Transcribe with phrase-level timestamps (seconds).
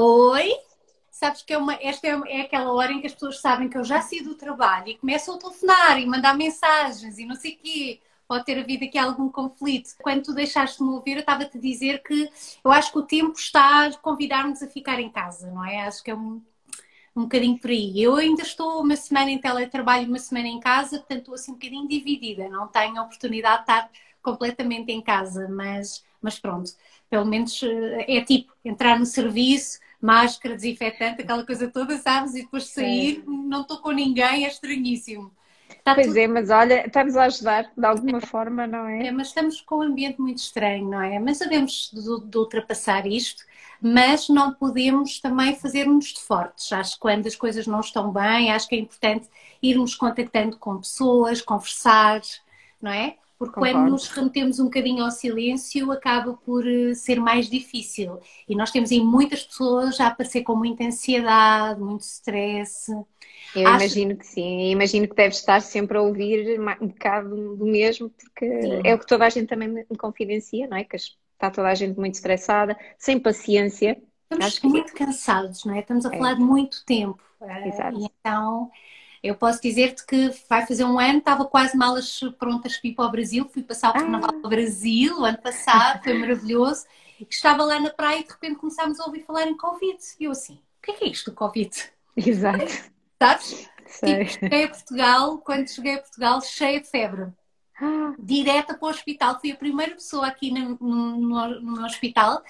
[0.00, 0.54] Oi?
[1.10, 3.76] Sabes que é uma, esta é, é, aquela hora em que as pessoas sabem que
[3.76, 7.54] eu já saí do trabalho e começam a telefonar e mandar mensagens e não sei
[7.54, 8.00] o quê.
[8.28, 9.96] Pode ter havido aqui algum conflito.
[10.00, 12.30] Quando tu deixaste de me ouvir, eu estava-te a dizer que
[12.64, 15.80] eu acho que o tempo está a convidar-nos a ficar em casa, não é?
[15.80, 16.40] Acho que é um,
[17.16, 18.00] um bocadinho por aí.
[18.00, 21.54] Eu ainda estou uma semana em teletrabalho, uma semana em casa, portanto estou assim um
[21.54, 22.48] bocadinho dividida.
[22.48, 23.90] Não tenho a oportunidade de estar
[24.22, 26.70] completamente em casa, mas, mas pronto,
[27.10, 32.34] pelo menos eh, é tipo entrar no serviço, máscara, desinfetante, aquela coisa toda, sabes?
[32.34, 35.32] E depois sair, não estou com ninguém, é estranhíssimo.
[35.68, 36.18] Está pois tudo...
[36.18, 39.06] é, mas olha, estamos a ajudar de alguma forma, não é?
[39.06, 39.10] é?
[39.12, 41.18] Mas estamos com um ambiente muito estranho, não é?
[41.18, 43.44] Mas sabemos de, de ultrapassar isto,
[43.80, 46.72] mas não podemos também fazer-nos de fortes.
[46.72, 49.28] Acho que quando as coisas não estão bem, acho que é importante
[49.62, 52.20] irmos contactando com pessoas, conversar,
[52.80, 53.16] não é?
[53.38, 53.78] Porque Concordo.
[53.78, 58.18] quando nos remetemos um bocadinho ao silêncio acaba por eh, ser mais difícil.
[58.48, 62.90] E nós temos aí muitas pessoas a aparecer com muita ansiedade, muito stress.
[63.54, 63.84] Eu Acho...
[63.84, 68.60] imagino que sim, imagino que deve estar sempre a ouvir um bocado do mesmo, porque
[68.60, 68.80] sim.
[68.84, 70.82] é o que toda a gente também me confidencia, não é?
[70.82, 74.02] Que está toda a gente muito estressada, sem paciência.
[74.24, 75.04] Estamos Acho muito que...
[75.04, 75.80] cansados, não é?
[75.80, 76.18] Estamos a é.
[76.18, 77.22] falar de muito tempo.
[77.64, 77.98] Exato.
[78.00, 78.68] E então
[79.28, 83.04] eu posso dizer-te que vai fazer um ano, estava quase malas prontas para ir para
[83.04, 84.00] o Brasil, fui passar o ah.
[84.00, 84.48] carnaval ah.
[84.48, 86.86] Brasil o ano passado, foi maravilhoso,
[87.28, 89.98] estava lá na praia e de repente começámos a ouvir falar em Covid.
[90.18, 91.70] E eu assim, o que é, que é isto do Covid?
[92.16, 92.90] Exato.
[93.22, 93.68] Sabes?
[93.86, 94.24] Sei.
[94.24, 97.28] Tipo, cheguei a Portugal, quando cheguei a Portugal, cheia de febre.
[98.18, 99.38] Direta para o hospital.
[99.40, 102.42] Fui a primeira pessoa aqui no, no, no hospital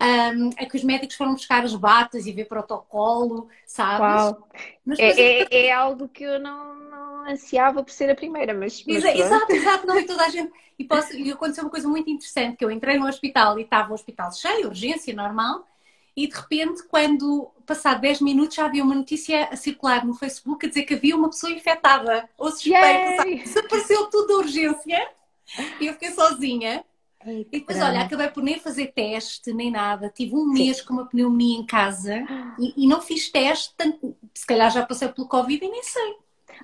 [0.00, 4.36] um, a que os médicos foram buscar as batas e ver protocolo, sabes?
[4.84, 8.84] Mas, é, é, é, algo que eu não, não ansiava por ser a primeira, mas.
[8.86, 10.52] mas exato, exato, não, e toda a gente.
[10.78, 13.90] E, posso, e aconteceu uma coisa muito interessante: que eu entrei no hospital e estava
[13.90, 15.66] o hospital cheio, urgência normal,
[16.16, 20.64] e de repente, quando passado 10 minutos, já havia uma notícia a circular no Facebook
[20.64, 23.24] a dizer que havia uma pessoa infectada ou suspeita.
[23.24, 25.08] Desapareceu tudo da urgência
[25.80, 26.84] e eu fiquei sozinha.
[27.26, 30.08] e depois, olha, acabei por nem fazer teste nem nada.
[30.08, 30.84] Tive um mês Sim.
[30.84, 32.24] com uma pneumonia em casa
[32.58, 33.74] e, e, não fiz teste.
[33.76, 36.16] Tanto, se calhar já passei pelo Covid e nem sei.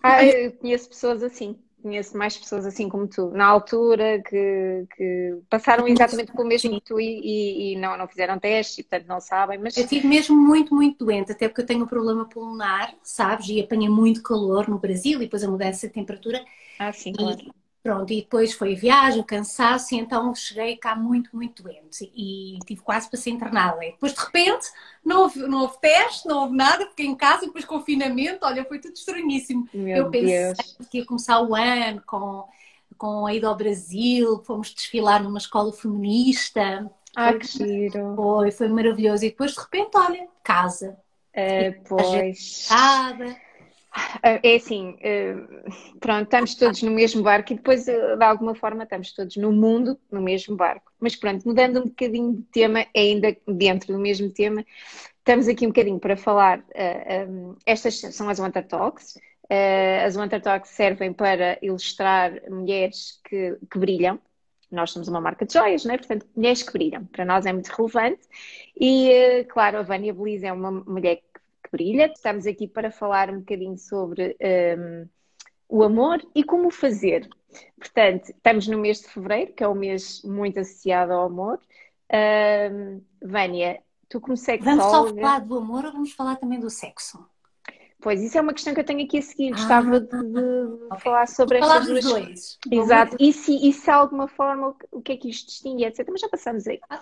[0.02, 5.38] Ah, eu conheço pessoas assim conheço mais pessoas assim como tu, na altura, que, que
[5.48, 9.20] passaram exatamente pelo mesmo que tu e, e, não, não fizeram testes e portanto não
[9.20, 9.58] sabem.
[9.58, 9.76] Mas...
[9.76, 13.48] Eu estive mesmo muito, muito doente, até porque eu tenho um problema pulmonar, sabes?
[13.48, 16.44] E apanha muito calor no Brasil e depois a mudança de temperatura.
[16.78, 17.59] Ah, sim, claro.
[17.82, 22.12] Pronto, e depois foi a viagem, o cansaço, e então cheguei cá muito, muito doente
[22.14, 23.82] e tive quase para ser internada.
[23.82, 24.66] E depois, de repente,
[25.02, 28.80] não houve, não houve teste, não houve nada, fiquei em casa, depois confinamento, olha, foi
[28.80, 29.66] tudo estranhíssimo.
[29.72, 30.88] Meu Eu pensei Deus.
[30.90, 32.46] que ia começar o ano com,
[32.98, 36.90] com a ida ao Brasil, fomos desfilar numa escola feminista.
[37.16, 38.14] Ah, que giro!
[38.14, 39.24] Foi, foi maravilhoso.
[39.24, 40.98] E depois, de repente, olha, casa.
[41.32, 42.68] É, pois.
[42.70, 43.49] Agitada
[44.22, 48.84] é assim, ah, pronto, estamos todos no mesmo barco e depois, ah, de alguma forma,
[48.84, 50.92] estamos todos no mundo no mesmo barco.
[51.00, 54.64] Mas pronto, mudando um bocadinho de tema, ainda dentro do mesmo tema,
[55.18, 56.64] estamos aqui um bocadinho para falar.
[57.66, 59.18] Estas são as Winter Talks.
[60.04, 64.20] As Winter Talks servem para ilustrar mulheres que, que brilham.
[64.70, 65.98] Nós somos uma marca de joias, não é?
[65.98, 67.04] Portanto, mulheres que brilham.
[67.06, 68.20] Para nós é muito relevante.
[68.78, 71.22] E, claro, a Vânia Belize é uma mulher
[71.70, 72.06] brilha.
[72.06, 74.36] Estamos aqui para falar um bocadinho sobre
[74.78, 75.08] um,
[75.68, 77.28] o amor e como fazer.
[77.78, 81.60] Portanto, estamos no mês de fevereiro, que é um mês muito associado ao amor.
[82.12, 84.82] Um, Vânia, tu como sexóloga...
[84.82, 87.24] Vamos só falar do amor ou vamos falar também do sexo?
[88.00, 89.50] Pois, isso é uma questão que eu tenho aqui a seguir.
[89.50, 91.00] Gostava ah, de, de okay.
[91.00, 92.04] falar sobre estas duas.
[92.04, 92.58] Dois.
[92.70, 93.16] Exato.
[93.20, 96.06] E se, e se alguma forma o que é que isto distingue, etc.
[96.10, 96.80] Mas já passamos aí.
[96.88, 97.00] Ah.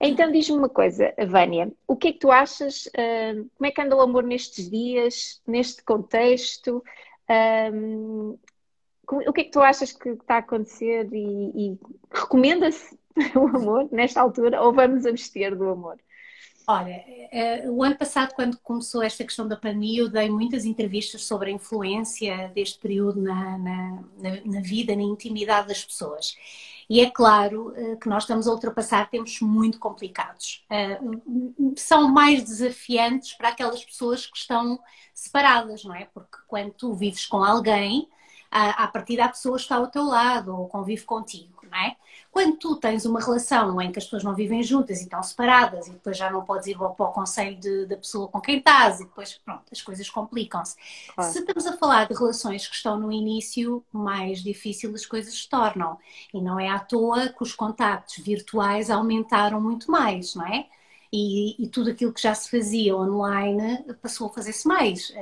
[0.00, 3.80] Então diz-me uma coisa, Vânia, o que é que tu achas, uh, como é que
[3.80, 6.82] anda o amor nestes dias, neste contexto?
[7.72, 8.38] Um,
[9.04, 11.78] o que é que tu achas que está a acontecer e, e
[12.12, 12.96] recomenda-se
[13.34, 15.98] o amor nesta altura ou vamos abster do amor?
[16.70, 21.24] Olha, eh, o ano passado, quando começou esta questão da pandemia, eu dei muitas entrevistas
[21.24, 24.02] sobre a influência deste período na, na,
[24.44, 26.36] na vida, na intimidade das pessoas.
[26.88, 30.64] E é claro eh, que nós estamos a ultrapassar tempos muito complicados.
[30.70, 30.98] Eh,
[31.76, 34.78] são mais desafiantes para aquelas pessoas que estão
[35.12, 36.06] separadas, não é?
[36.06, 38.08] Porque quando tu vives com alguém,
[38.50, 41.96] a partir da pessoa está ao teu lado ou convive contigo não é?
[42.30, 45.86] Quando tu tens uma relação em que as pessoas não vivem juntas e estão separadas
[45.86, 49.00] e depois já não podes ir para o conselho de, da pessoa com quem estás
[49.00, 50.76] e depois, pronto, as coisas complicam-se.
[51.14, 51.32] Claro.
[51.32, 55.48] Se estamos a falar de relações que estão no início, mais difícil as coisas se
[55.48, 55.98] tornam.
[56.32, 60.66] E não é à toa que os contactos virtuais aumentaram muito mais, não é?
[61.12, 65.12] E, e, tudo aquilo que já se fazia online passou a fazer-se mais.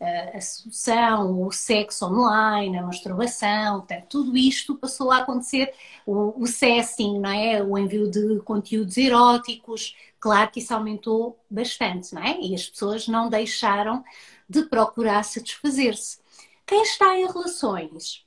[0.00, 5.72] A, a, sedução, o sexo online, a masturbação, portanto, tudo isto passou a acontecer,
[6.06, 7.62] o, o sexting, não é?
[7.62, 12.40] O envio de conteúdos eróticos, claro que isso aumentou bastante, não é?
[12.40, 14.02] E as pessoas não deixaram
[14.48, 16.18] de procurar satisfazer-se.
[16.66, 18.24] Quem está em relações,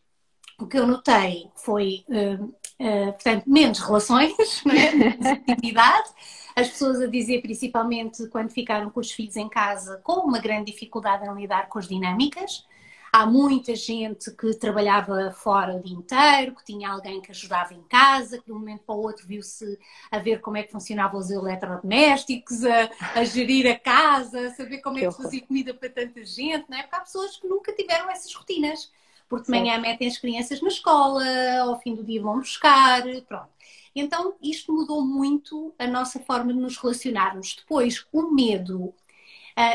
[0.59, 4.92] o que eu notei foi, uh, uh, portanto, menos relações, né?
[4.92, 6.09] menos atividade,
[6.56, 10.71] as pessoas a dizer, principalmente quando ficaram com os filhos em casa, com uma grande
[10.71, 12.65] dificuldade em lidar com as dinâmicas.
[13.13, 17.81] Há muita gente que trabalhava fora o dia inteiro, que tinha alguém que ajudava em
[17.83, 19.77] casa, que de um momento para o outro viu-se
[20.09, 24.77] a ver como é que funcionavam os eletrodomésticos, a, a gerir a casa, a saber
[24.77, 26.83] como é que fazia comida para tanta gente, não é?
[26.83, 28.89] Porque há pessoas que nunca tiveram essas rotinas
[29.31, 31.24] porque de manhã metem as crianças na escola,
[31.62, 33.48] ao fim do dia vão buscar, pronto.
[33.95, 37.55] Então, isto mudou muito a nossa forma de nos relacionarmos.
[37.57, 38.93] Depois, o medo uh,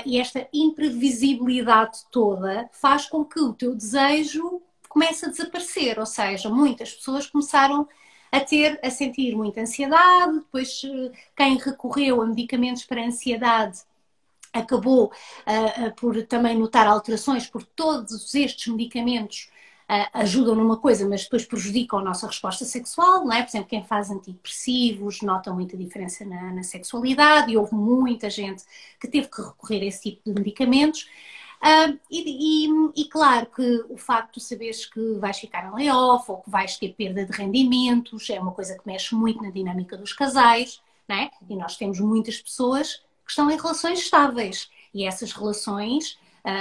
[0.05, 6.49] e esta imprevisibilidade toda faz com que o teu desejo comece a desaparecer, ou seja,
[6.49, 7.87] muitas pessoas começaram
[8.33, 10.83] a ter, a sentir muita ansiedade, depois
[11.37, 13.81] quem recorreu a medicamentos para ansiedade
[14.53, 19.51] acabou uh, por também notar alterações, porque todos estes medicamentos
[20.13, 23.43] ajudam numa coisa, mas depois prejudicam a nossa resposta sexual, não é?
[23.43, 28.65] Por exemplo, quem faz antidepressivos nota muita diferença na, na sexualidade e houve muita gente
[29.01, 31.09] que teve que recorrer a esse tipo de medicamentos.
[31.63, 36.31] Uh, e, e, e, claro que o facto de saberes que vais ficar em layoff
[36.31, 39.97] ou que vais ter perda de rendimentos é uma coisa que mexe muito na dinâmica
[39.97, 41.31] dos casais, não é?
[41.49, 44.71] E nós temos muitas pessoas que estão em relações estáveis.
[44.93, 46.19] E essas relações,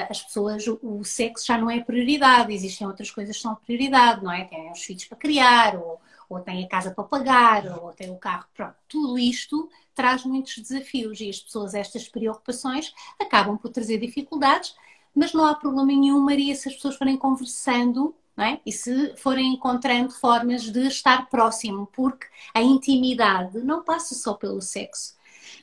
[0.10, 4.32] as pessoas, o sexo já não é prioridade, existem outras coisas que são prioridade, não
[4.32, 4.46] é?
[4.46, 8.18] Têm os filhos para criar, ou, ou têm a casa para pagar, ou têm o
[8.18, 8.46] carro.
[8.54, 14.76] Pronto, tudo isto traz muitos desafios e as pessoas, estas preocupações, acabam por trazer dificuldades,
[15.14, 18.60] mas não há problema nenhum, Maria, se as pessoas forem conversando é?
[18.66, 24.62] E se forem encontrando formas de estar próximo, porque a intimidade não passa só pelo
[24.62, 25.15] sexo.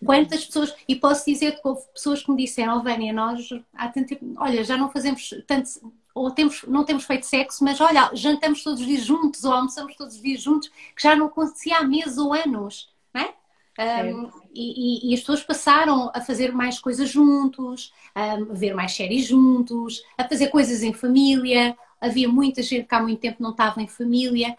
[0.05, 3.89] Quantas pessoas, e posso dizer que houve pessoas que me disseram, oh, Vânia, nós há
[3.89, 5.69] tanto tempo, olha, já não fazemos tanto,
[6.15, 9.95] ou temos, não temos feito sexo, mas olha, jantamos todos os dias juntos, ou almoçamos
[9.95, 13.35] todos os dias juntos, que já não acontecia há meses ou anos, não é?
[13.79, 19.27] Um, e, e, as pessoas passaram a fazer mais coisas juntos, a ver mais séries
[19.27, 21.77] juntos, a fazer coisas em família.
[21.99, 24.57] Havia muita gente que há muito tempo não estava em família.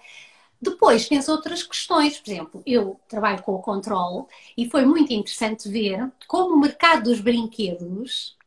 [0.63, 4.25] Depois tens outras questões, por exemplo, eu trabalho com o controle
[4.57, 8.37] e foi muito interessante ver como o mercado dos brinquedos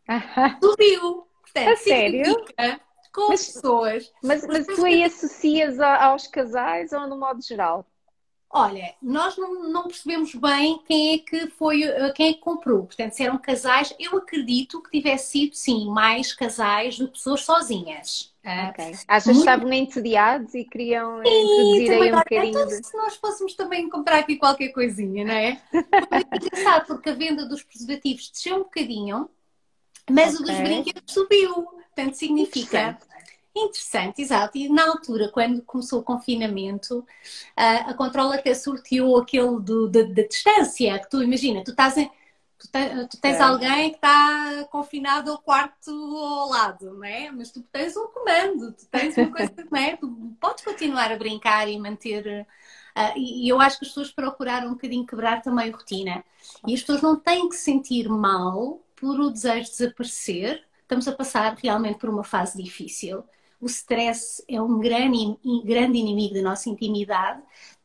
[0.63, 1.27] subiu.
[1.43, 2.45] Portanto, a sério?
[3.13, 4.13] Com mas, pessoas.
[4.23, 7.87] Mas, mas tu aí associas aos casais ou no modo geral?
[8.49, 11.83] Olha, nós não, não, percebemos bem quem é que foi,
[12.15, 12.85] quem é que comprou.
[12.85, 17.43] Portanto, se eram casais, eu acredito que tivesse sido, sim, mais casais do que pessoas
[17.43, 18.33] sozinhas.
[18.45, 18.93] Ah, okay.
[19.09, 22.87] Achas que estavam entediados e queriam Sim, introduzir aí um bocadinho então, de...
[22.87, 25.61] se nós fôssemos também comprar aqui qualquer coisinha, não é?
[26.33, 29.29] Engraçado, porque a venda dos preservativos desceu um bocadinho,
[30.09, 30.45] mas okay.
[30.45, 31.65] o dos brinquedos subiu.
[31.65, 32.97] Portanto, significa...
[33.59, 34.59] Interessante, exato.
[34.59, 37.07] E na altura, quando começou o confinamento,
[37.57, 41.97] a, a Control até sorteou aquele do, da, da distância, que tu imagina, tu estás
[41.97, 42.11] em
[42.59, 43.43] Tu, te, tu tens é.
[43.43, 47.31] alguém que está confinado ao quarto ao lado, não é?
[47.31, 49.97] Mas tu tens um comando, tu tens uma coisa, não é?
[49.97, 52.47] Tu podes continuar a brincar e manter.
[52.97, 56.25] Uh, e, eu acho que as pessoas procuraram um bocadinho quebrar também a rotina.
[56.67, 60.65] E as pessoas não têm que se sentir mal por o desejo de desaparecer.
[60.81, 63.23] Estamos a passar realmente por uma fase difícil.
[63.61, 67.41] O stress é um grande, grande inimigo da nossa intimidade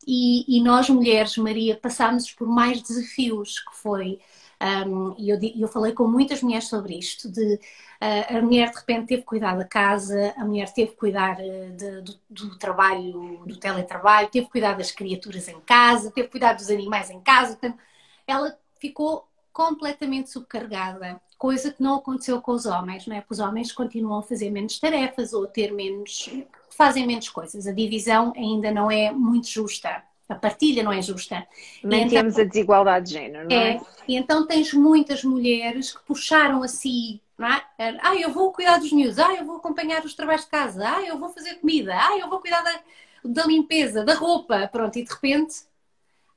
[0.05, 4.19] e, e nós, mulheres, Maria, passámos por mais desafios, que foi
[4.61, 8.77] um, e eu, eu falei com muitas mulheres sobre isto, de uh, a mulher de
[8.77, 12.59] repente teve que cuidar da casa, a mulher teve que cuidar uh, de, do, do,
[12.59, 17.09] trabalho, do teletrabalho, teve que cuidar das criaturas em casa, teve que cuidar dos animais
[17.09, 17.79] em casa, portanto,
[18.27, 23.19] ela ficou completamente subcarregada, coisa que não aconteceu com os homens, não é?
[23.19, 26.29] Porque os homens continuam a fazer menos tarefas ou a ter menos,
[26.69, 27.65] fazem menos coisas.
[27.65, 31.45] A divisão ainda não é muito justa a partilha não é justa.
[31.83, 33.71] Mantemos então, a desigualdade de género, não é?
[33.71, 33.81] é?
[34.07, 37.61] E então tens muitas mulheres que puxaram a si, não é?
[38.01, 41.01] Ah, eu vou cuidar dos miúdos, ah, eu vou acompanhar os trabalhos de casa, ah,
[41.01, 42.79] eu vou fazer comida, ah, eu vou cuidar da,
[43.25, 45.55] da limpeza, da roupa, pronto, e de repente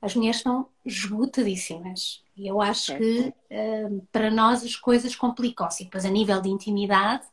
[0.05, 2.23] as mulheres estão esgotadíssimas.
[2.37, 2.97] E eu acho é.
[2.97, 5.81] que uh, para nós as coisas complicam-se.
[5.81, 7.25] E depois, a nível de intimidade,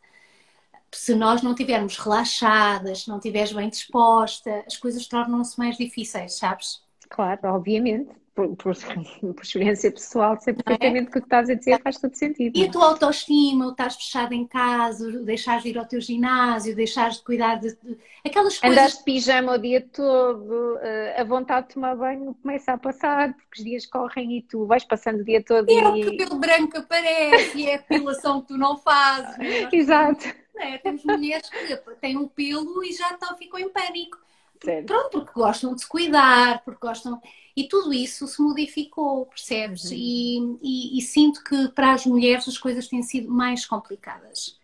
[0.90, 6.38] se nós não estivermos relaxadas, se não estiveres bem disposta, as coisas tornam-se mais difíceis,
[6.38, 6.82] sabes?
[7.10, 8.10] Claro, obviamente.
[8.34, 8.74] Por, por,
[9.20, 11.10] por, experiência pessoal, sei perfeitamente é?
[11.10, 12.56] que o que estás a dizer faz todo sentido.
[12.56, 17.16] E a tua autoestima, estás fechado em casa, deixares de ir ao teu ginásio, deixares
[17.16, 17.76] de cuidar de,
[18.24, 18.78] aquelas coisas.
[18.78, 23.34] Andaste de pijama o dia todo, eh, a vontade de tomar banho começa a passar,
[23.34, 25.70] porque os dias correm e tu vais passando o dia todo.
[25.70, 26.02] E, é e...
[26.02, 29.36] o cabelo branco aparece, e é a depilação que tu não fazes.
[29.38, 29.68] Né?
[29.72, 30.42] Exato.
[30.56, 34.18] É, temos mulheres que têm um pelo e já estão, ficam em pânico.
[34.62, 34.86] Sério?
[34.86, 37.20] Pronto, porque gostam de se cuidar, porque gostam.
[37.56, 39.90] E tudo isso se modificou, percebes?
[39.90, 39.96] Uhum.
[39.96, 44.58] E, e, e, sinto que para as mulheres as coisas têm sido mais complicadas.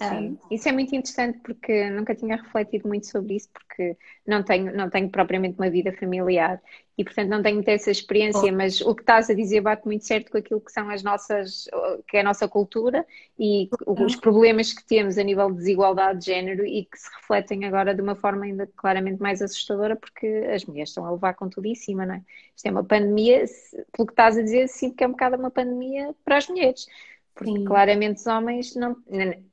[0.00, 3.96] Sim, isso é muito interessante porque nunca tinha refletido muito sobre isso, porque
[4.26, 6.60] não tenho, não tenho propriamente uma vida familiar.
[6.96, 8.56] E, portanto, não tenho muita essa experiência, oh.
[8.56, 11.66] mas o que estás a dizer bate muito certo com aquilo que são as nossas,
[12.06, 13.06] que é a nossa cultura
[13.38, 17.64] e os problemas que temos a nível de desigualdade de género e que se refletem
[17.64, 21.48] agora de uma forma ainda claramente mais assustadora, porque as mulheres estão a levar com
[21.48, 22.22] tudo em cima, não é?
[22.54, 23.44] Isto é uma pandemia,
[23.92, 26.86] pelo que estás a dizer, sinto que é um bocado uma pandemia para as mulheres
[27.34, 27.64] porque Sim.
[27.64, 28.96] claramente os homens não,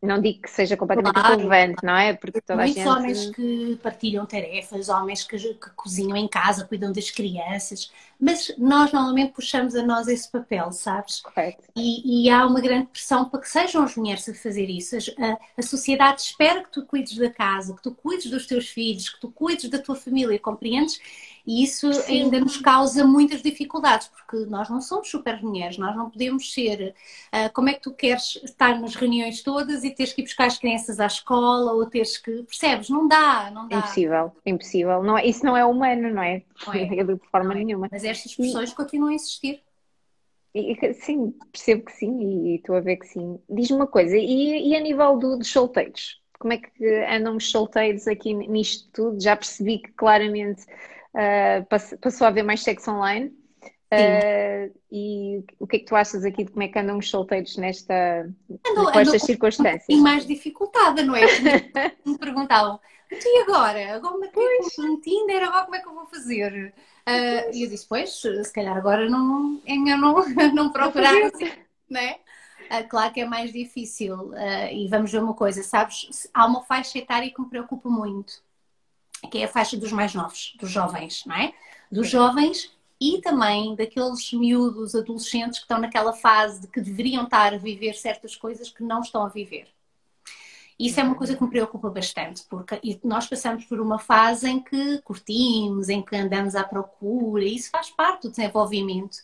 [0.02, 1.38] não digo que seja completamente claro.
[1.38, 2.14] relevante, não é?
[2.14, 2.98] Porque toda Muitos a gente...
[2.98, 8.92] homens que partilham tarefas, homens que, que, cozinham em casa, cuidam das crianças, mas nós
[8.92, 11.22] normalmente puxamos a nós esse papel, sabes?
[11.22, 11.64] Correto.
[11.76, 14.98] E, e há uma grande pressão para que sejam as mulheres a fazer isso.
[14.98, 19.10] A, a sociedade espera que tu cuides da casa, que tu cuides dos teus filhos,
[19.10, 21.00] que tu cuides da tua família, compreendes?
[21.50, 22.24] E isso Sim.
[22.24, 26.94] ainda nos causa muitas dificuldades, porque nós não somos super mulheres, nós não podemos ser.
[27.34, 30.46] Uh, como é que tu queres estar nas reuniões todas e teres que ir buscar
[30.46, 32.44] as crianças à escola ou teres que.
[32.44, 32.90] Percebes?
[32.90, 33.78] Não dá, não dá.
[33.78, 35.02] Impossível, impossível.
[35.02, 36.44] Não, é, isso não é humano, não é?
[36.68, 36.86] Não é.
[37.04, 37.64] de forma é.
[37.64, 37.88] nenhuma.
[37.92, 38.76] Mas estas pessoas e...
[38.76, 39.62] continuam a existir.
[41.02, 43.40] Sim, percebo que sim e estou a ver que sim.
[43.50, 46.20] Diz-me uma coisa, e, e a nível do, dos solteiros?
[46.40, 49.22] Como é que andam os solteiros aqui nisto tudo?
[49.22, 50.64] Já percebi que claramente
[51.14, 53.32] uh, passou a haver mais sexo online.
[53.92, 57.10] Uh, e o que é que tu achas aqui de como é que andam os
[57.10, 58.30] solteiros nesta,
[58.68, 59.86] ando, com estas circunstâncias?
[59.90, 61.22] E mais dificultada, não é?
[62.06, 62.80] Me perguntavam,
[63.12, 63.96] e agora?
[63.96, 66.74] Agora como é que eu no Tinder, agora como é que eu vou fazer?
[67.08, 71.52] Uh, e eu disse, pois, se calhar agora não, é não, não procurar assim,
[71.90, 72.18] né?
[72.70, 74.16] Uh, claro que é mais difícil.
[74.16, 76.30] Uh, e vamos ver uma coisa, sabes?
[76.32, 78.48] Há uma faixa etária que me preocupa muito
[79.28, 81.54] que é a faixa dos mais novos, dos jovens, não é?
[81.92, 87.54] Dos jovens e também daqueles miúdos adolescentes que estão naquela fase de que deveriam estar
[87.54, 89.68] a viver certas coisas que não estão a viver.
[90.78, 94.62] Isso é uma coisa que me preocupa bastante, porque nós passamos por uma fase em
[94.62, 99.18] que curtimos, em que andamos à procura, e isso faz parte do desenvolvimento,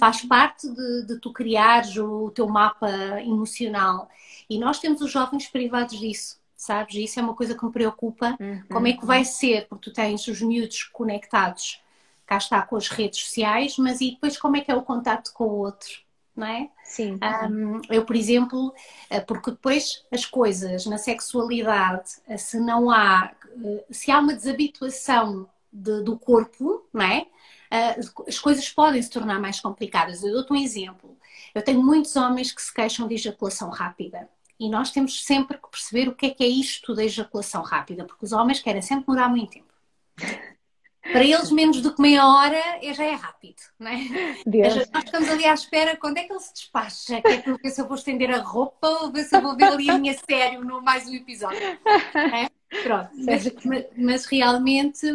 [0.00, 2.90] faz parte de, de tu criares o teu mapa
[3.22, 4.08] emocional.
[4.50, 6.94] E nós temos os jovens privados disso sabes?
[6.96, 8.36] Isso é uma coisa que me preocupa.
[8.40, 8.62] Uhum.
[8.72, 9.66] Como é que vai ser?
[9.68, 11.80] Porque tu tens os miúdos conectados,
[12.26, 15.32] cá está, com as redes sociais, mas e depois como é que é o contato
[15.32, 16.04] com o outro?
[16.34, 16.68] Não é?
[16.84, 17.18] Sim.
[17.50, 18.74] Um, eu, por exemplo,
[19.08, 23.32] eh, porque depois as coisas na sexualidade, eh, se não há,
[23.64, 27.26] eh, se há uma desabituação de, do corpo, não é?
[28.26, 30.22] as coisas podem se tornar mais complicadas.
[30.22, 31.18] Eu dou-te um exemplo.
[31.52, 34.28] Eu tenho muitos homens que se queixam de ejaculação rápida.
[34.58, 38.04] E nós temos sempre que perceber o que é que é isto da ejaculação rápida,
[38.04, 39.72] porque os homens querem sempre demorar muito tempo.
[41.12, 42.60] Para eles, menos do que meia hora
[42.92, 43.98] já é rápido, não é?
[44.44, 47.70] Nós ficamos ali à espera quando é que ele se despacha, que é para ver
[47.70, 50.16] se eu vou estender a roupa ou ver se eu vou ver ali a minha
[50.28, 51.58] série no mais um episódio.
[51.58, 52.48] É?
[52.82, 53.44] Pronto, mas,
[53.96, 55.06] mas, realmente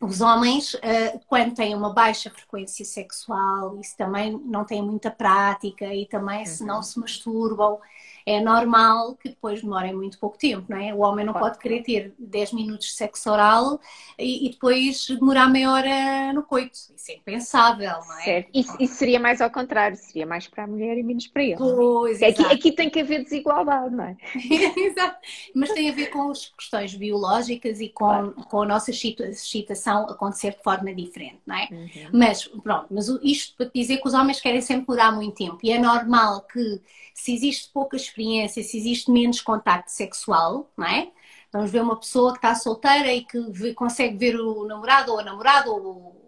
[0.00, 5.86] os homens, eh, quando têm uma baixa frequência sexual, isso também não têm muita prática
[5.86, 6.82] e também se não uhum.
[6.82, 7.80] se masturbam,
[8.26, 10.92] é normal que depois demorem muito pouco tempo, não é?
[10.92, 11.46] O homem não claro.
[11.46, 13.80] pode querer ter 10 minutos de sexo oral
[14.18, 16.72] e, e, depois demorar meia hora no coito.
[16.72, 18.24] Isso é impensável, não é?
[18.24, 18.50] Certo.
[18.52, 21.56] Isso, isso, seria mais ao contrário, seria mais para a mulher e menos para ele.
[21.56, 24.16] Pois, aqui, aqui, tem que haver desigualdade, não é?
[24.76, 25.18] exato.
[25.54, 28.32] Mas tem a ver com as questões biológicas e com, claro.
[28.32, 31.68] com a nossa excitação acontecer de forma diferente, não é?
[31.70, 32.10] Uhum.
[32.12, 35.70] Mas, pronto, mas isto para dizer que os homens querem sempre durar muito tempo e
[35.70, 36.80] é normal que
[37.16, 41.12] se existe pouca experiência, se existe menos contacto sexual, não é?
[41.52, 45.20] Vamos ver uma pessoa que está solteira e que vê, consegue ver o namorado ou
[45.20, 46.24] a namorada ou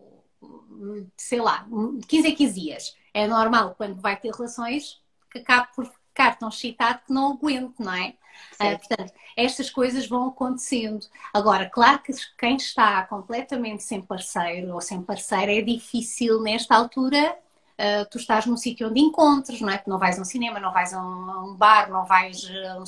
[1.16, 1.66] sei lá,
[2.06, 2.96] 15 a 15 dias.
[3.12, 7.74] É normal quando vai ter relações que acabe por ficar tão excitado que não aguente,
[7.80, 8.14] não é?
[8.54, 11.04] Uh, portanto, estas coisas vão acontecendo.
[11.34, 17.36] Agora, claro que quem está completamente sem parceiro ou sem parceira é difícil nesta altura
[17.78, 19.78] uh, tu estás num sítio onde encontras, não é?
[19.78, 22.44] Que não vais a um cinema, não vais a um, a um bar, não vais.
[22.44, 22.84] A, um...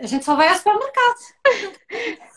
[0.00, 1.18] a gente só vai ao supermercado.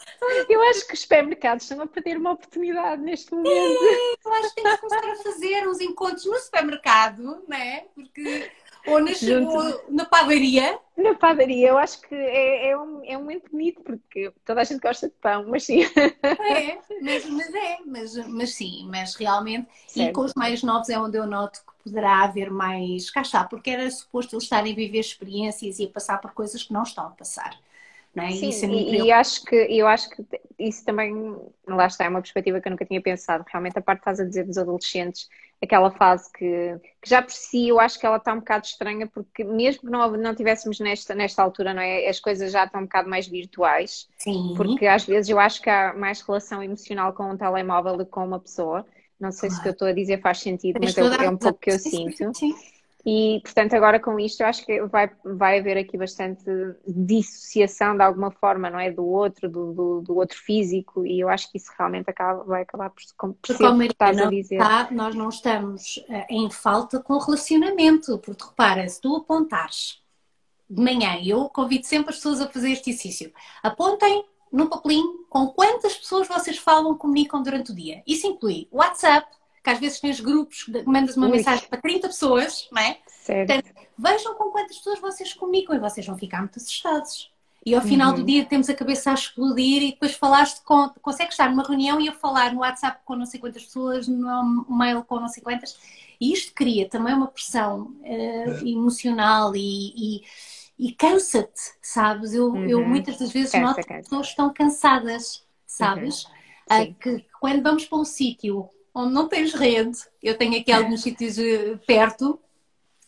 [0.50, 3.50] Eu acho que os supermercados estão a perder uma oportunidade neste momento.
[3.52, 7.86] É, eu acho que temos que começar a fazer uns encontros no supermercado, não é?
[7.94, 8.52] Porque
[8.88, 9.12] ou na,
[9.50, 10.80] ou na padaria.
[10.98, 14.64] Na padaria, eu acho que é, é, um, é um momento bonito, porque toda a
[14.64, 15.82] gente gosta de pão, mas sim.
[15.84, 20.10] É, mas, mas é, mas, mas sim, mas realmente, certo.
[20.10, 23.70] e com os mais novos é onde eu noto que poderá haver mais cá porque
[23.70, 27.08] era suposto eles estarem a viver experiências e a passar por coisas que não estão
[27.08, 27.58] a passar.
[28.16, 28.32] É?
[28.32, 30.24] Sim, é e, e acho que eu acho que
[30.58, 31.36] isso também,
[31.68, 33.44] lá está, é uma perspectiva que eu nunca tinha pensado.
[33.46, 35.30] Realmente a parte que estás a dizer dos adolescentes,
[35.64, 39.08] aquela fase que, que, já por si eu acho que ela está um bocado estranha,
[39.08, 42.08] porque mesmo que não, não tivéssemos nesta, nesta altura, não é?
[42.08, 44.08] As coisas já estão um bocado mais virtuais.
[44.18, 44.54] Sim.
[44.56, 48.12] Porque às vezes eu acho que há mais relação emocional com um telemóvel do que
[48.12, 48.86] com uma pessoa.
[49.20, 49.54] Não sei claro.
[49.54, 51.60] se o que eu estou a dizer faz sentido, mas, mas é, é um pouco
[51.60, 52.34] que eu sinto.
[52.34, 52.54] Sim.
[53.06, 56.44] E, portanto, agora com isto, eu acho que vai, vai haver aqui bastante
[56.88, 58.90] dissociação de alguma forma, não é?
[58.90, 62.64] Do outro, do, do, do outro físico, e eu acho que isso realmente acaba, vai
[62.64, 64.56] acabar por, por ser o que estás a dizer.
[64.56, 70.02] Está, nós não estamos uh, em falta com relacionamento, porque repara, se tu apontares
[70.68, 73.32] de manhã, eu convido sempre as pessoas a fazer este exercício,
[73.62, 78.02] apontem no papelinho com quantas pessoas vocês falam, comunicam durante o dia.
[78.08, 79.28] Isso inclui WhatsApp,
[79.66, 81.32] que às vezes tens grupos, mandas uma Ui.
[81.32, 83.00] mensagem para 30 pessoas, não é?
[83.08, 83.52] Certo.
[83.52, 87.34] Portanto, vejam com quantas pessoas vocês comunicam e vocês vão ficar muito assustados.
[87.66, 88.18] E ao final uhum.
[88.18, 90.88] do dia temos a cabeça a explodir e depois falaste com.
[91.02, 94.68] Consegues estar numa reunião e a falar no WhatsApp com não sei quantas pessoas, no
[94.70, 95.76] mail com não sei quantas.
[96.22, 100.24] E isto cria também uma pressão uh, emocional e, e,
[100.78, 102.36] e cansa-te, sabes?
[102.36, 102.70] Eu, uhum.
[102.70, 106.26] eu muitas das vezes cansa, noto que as pessoas estão cansadas, sabes?
[106.70, 106.84] Uhum.
[106.84, 110.00] Uh, que quando vamos para um sítio onde não tens rede.
[110.24, 112.40] Eu tenho aqui alguns sítios eh, perto.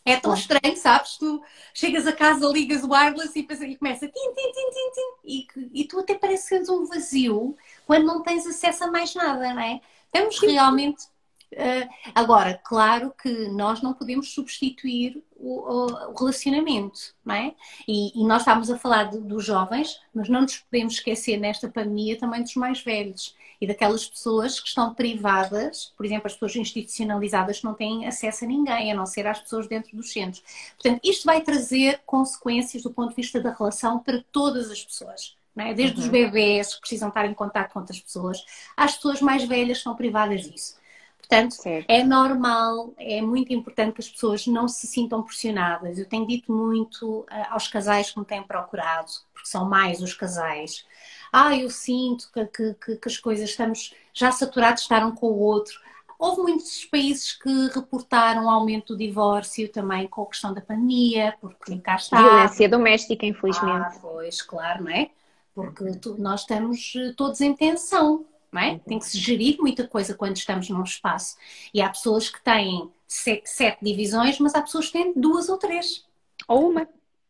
[0.04, 1.18] É tão estranho, sabes?
[1.18, 1.42] Tu
[1.74, 5.80] chegas a casa, ligas o wireless e, e começa tim, tim, tim, tim, tim, e,
[5.82, 9.52] e tu até parece que tens um vazio quando não tens acesso a mais nada,
[9.52, 9.80] não é?
[10.12, 11.04] Temos realmente
[11.50, 17.54] Uh, agora, claro que nós não podemos substituir o, o, relacionamento, não é?
[17.86, 21.66] E, e, nós estamos a falar de, dos jovens, mas não nos podemos esquecer nesta
[21.66, 26.56] pandemia também dos mais velhos e daquelas pessoas que estão privadas, por exemplo, as pessoas
[26.56, 30.42] institucionalizadas que não têm acesso a ninguém, a não ser às pessoas dentro dos centros.
[30.80, 35.36] Portanto, isto vai trazer consequências do ponto de vista da relação para todas as pessoas.
[35.56, 35.74] É?
[35.74, 36.04] Desde uhum.
[36.04, 38.44] os bebês que precisam estar em contato com outras pessoas,
[38.76, 40.77] às pessoas mais velhas que são privadas disso.
[41.18, 41.90] Portanto, certo.
[41.90, 45.98] é normal, é muito importante que as pessoas não se sintam pressionadas.
[45.98, 50.14] Eu tenho dito muito uh, aos casais que me têm procurado, porque são mais os
[50.14, 50.86] casais.
[51.30, 55.26] Ah, eu sinto que, que, que as coisas estamos já saturados de estar um com
[55.26, 55.78] o outro.
[56.18, 61.78] Houve muitos países que reportaram aumento do divórcio também com a questão da pandemia, porque
[61.78, 62.20] cá está.
[62.20, 63.96] Violência doméstica, infelizmente.
[63.96, 65.10] Ah, pois, claro, não é?
[65.54, 68.24] Porque tu, nós estamos eh, todos em tensão
[68.56, 68.78] é?
[68.86, 71.36] Tem que se gerir muita coisa quando estamos num espaço.
[71.74, 75.58] E há pessoas que têm sete, sete divisões, mas há pessoas que têm duas ou
[75.58, 76.06] três.
[76.46, 76.88] Ou uma.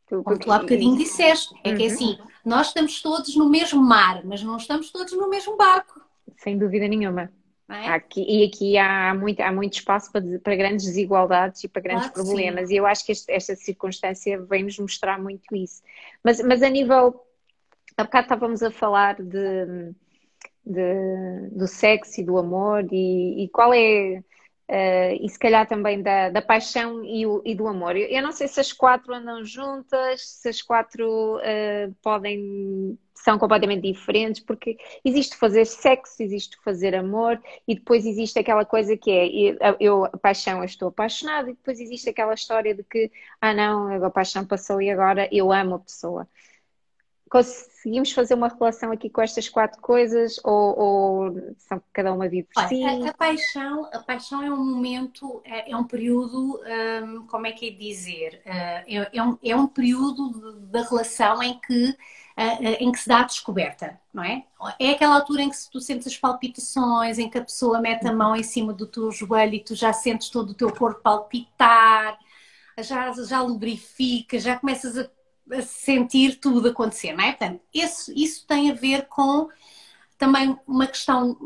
[0.08, 1.54] Como tu há bocadinho disseste.
[1.64, 1.92] É que é uhum.
[1.92, 6.00] assim, nós estamos todos no mesmo mar, mas não estamos todos no mesmo barco.
[6.36, 7.30] Sem dúvida nenhuma.
[7.68, 7.88] É?
[7.88, 12.08] Aqui, e aqui há muito, há muito espaço para, para grandes desigualdades e para grandes
[12.08, 12.68] claro problemas.
[12.68, 12.74] Sim.
[12.74, 15.82] E eu acho que este, esta circunstância vem-nos mostrar muito isso.
[16.22, 17.24] Mas, mas a nível.
[17.96, 19.92] Há bocado estávamos a falar de
[20.68, 24.22] de, do sexo e do amor e, e qual é
[24.68, 27.96] uh, e se calhar também da, da paixão e, o, e, do amor.
[27.96, 33.82] Eu, não sei se as quatro andam juntas, se as quatro uh, podem são completamente
[33.82, 39.76] diferentes, porque existe fazer sexo, existe fazer amor, e depois existe aquela coisa que é
[39.80, 44.04] eu, a paixão, eu estou apaixonada, e depois existe aquela história de que, ah não,
[44.04, 46.28] a paixão passou e agora eu amo a pessoa
[47.28, 52.48] conseguimos fazer uma relação aqui com estas quatro coisas ou, ou são cada uma vive
[52.52, 52.82] por si?
[52.84, 56.60] A, a, paixão, a paixão é um momento, é, é um período,
[57.04, 58.42] hum, como é que é dizer?
[58.46, 58.50] Uh,
[58.86, 63.20] é, é, um, é um período da relação em que, uh, em que se dá
[63.20, 64.44] a descoberta, não é?
[64.78, 68.12] É aquela altura em que tu sentes as palpitações, em que a pessoa mete a
[68.12, 72.18] mão em cima do teu joelho e tu já sentes todo o teu corpo palpitar,
[72.80, 75.17] já, já lubrifica, já começas a
[75.62, 77.32] sentir tudo acontecer, não é?
[77.32, 79.48] Portanto, esse, isso tem a ver com
[80.18, 81.36] também uma questão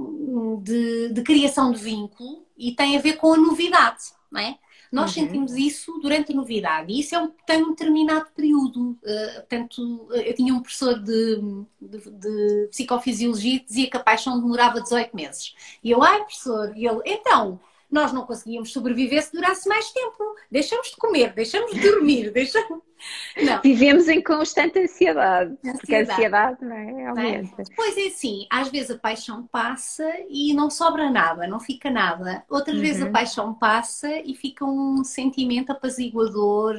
[0.62, 4.58] de, de, criação de vínculo e tem a ver com a novidade, não é?
[4.90, 5.22] Nós uhum.
[5.22, 8.90] sentimos isso durante a novidade e isso é um, tem um determinado período.
[8.90, 11.40] Uh, portanto, eu tinha um professor de,
[11.80, 15.54] de, de, psicofisiologia que dizia que a paixão demorava 18 meses.
[15.82, 17.58] E eu, ai, professor, e ele, então,
[17.92, 20.34] nós não conseguíamos sobreviver se durasse mais tempo.
[20.50, 22.80] Deixamos de comer, deixamos de dormir, deixamos.
[23.36, 23.60] Não.
[23.62, 25.78] Vivemos em constante ansiedade, ansiedade.
[25.78, 27.06] porque a ansiedade não é?
[27.06, 27.62] aumenta.
[27.62, 27.64] É?
[27.74, 32.44] Pois é, sim, às vezes a paixão passa e não sobra nada, não fica nada.
[32.48, 32.82] Outras uhum.
[32.82, 36.76] vezes a paixão passa e fica um sentimento apaziguador,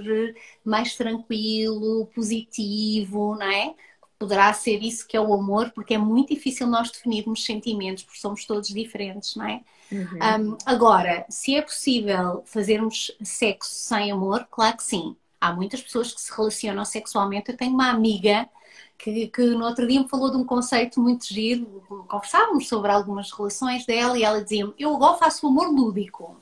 [0.63, 3.75] mais tranquilo, positivo, não é?
[4.23, 8.21] poderá ser isso que é o amor, porque é muito difícil nós definirmos sentimentos, porque
[8.21, 9.61] somos todos diferentes, não é?
[9.93, 10.53] Uhum.
[10.53, 15.15] Um, agora, se é possível fazermos sexo sem amor, claro que sim.
[15.39, 17.51] Há muitas pessoas que se relacionam sexualmente.
[17.51, 18.49] Eu tenho uma amiga
[18.97, 21.83] que, que no outro dia me falou de um conceito muito giro.
[22.07, 26.37] Conversávamos sobre algumas relações dela e ela dizia-me: Eu agora faço o amor lúdico.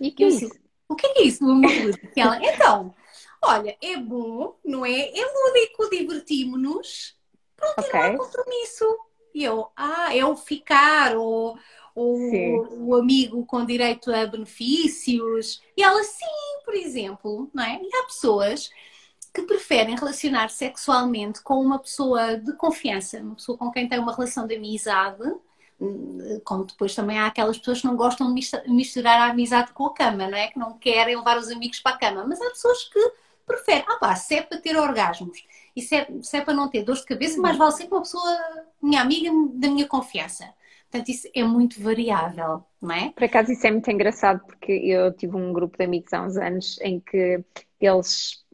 [0.00, 0.50] E que é isso?
[0.88, 2.08] O que é isso, o amor lúdico?
[2.16, 2.94] ela, então,
[3.42, 5.10] olha, é bom, não é?
[5.10, 7.16] É lúdico, divertimos-nos
[7.56, 8.00] Pronto, okay.
[8.00, 8.98] não há compromisso.
[9.34, 11.58] E eu, ah, é o ficar, ou,
[11.94, 12.18] ou
[12.86, 15.62] o amigo com direito a benefícios.
[15.76, 16.24] E ela, sim,
[16.64, 17.80] por exemplo, não é?
[17.80, 18.70] E há pessoas
[19.32, 24.14] que preferem relacionar sexualmente com uma pessoa de confiança, uma pessoa com quem tem uma
[24.14, 25.22] relação de amizade,
[26.44, 29.94] como depois também há aquelas pessoas que não gostam de misturar a amizade com a
[29.94, 30.48] cama, não é?
[30.48, 33.12] Que não querem levar os amigos para a cama, mas há pessoas que
[33.44, 35.44] preferem, ah pá, se é para ter orgasmos
[35.76, 38.00] e se é, se é para não ter dor de cabeça, mais vale ser uma
[38.00, 38.38] pessoa,
[38.80, 40.48] minha amiga, da minha confiança.
[40.94, 43.10] Portanto, isso é muito variável, não é?
[43.10, 46.36] Por acaso, isso é muito engraçado, porque eu tive um grupo de amigos há uns
[46.36, 47.42] anos em que
[47.80, 48.44] eles.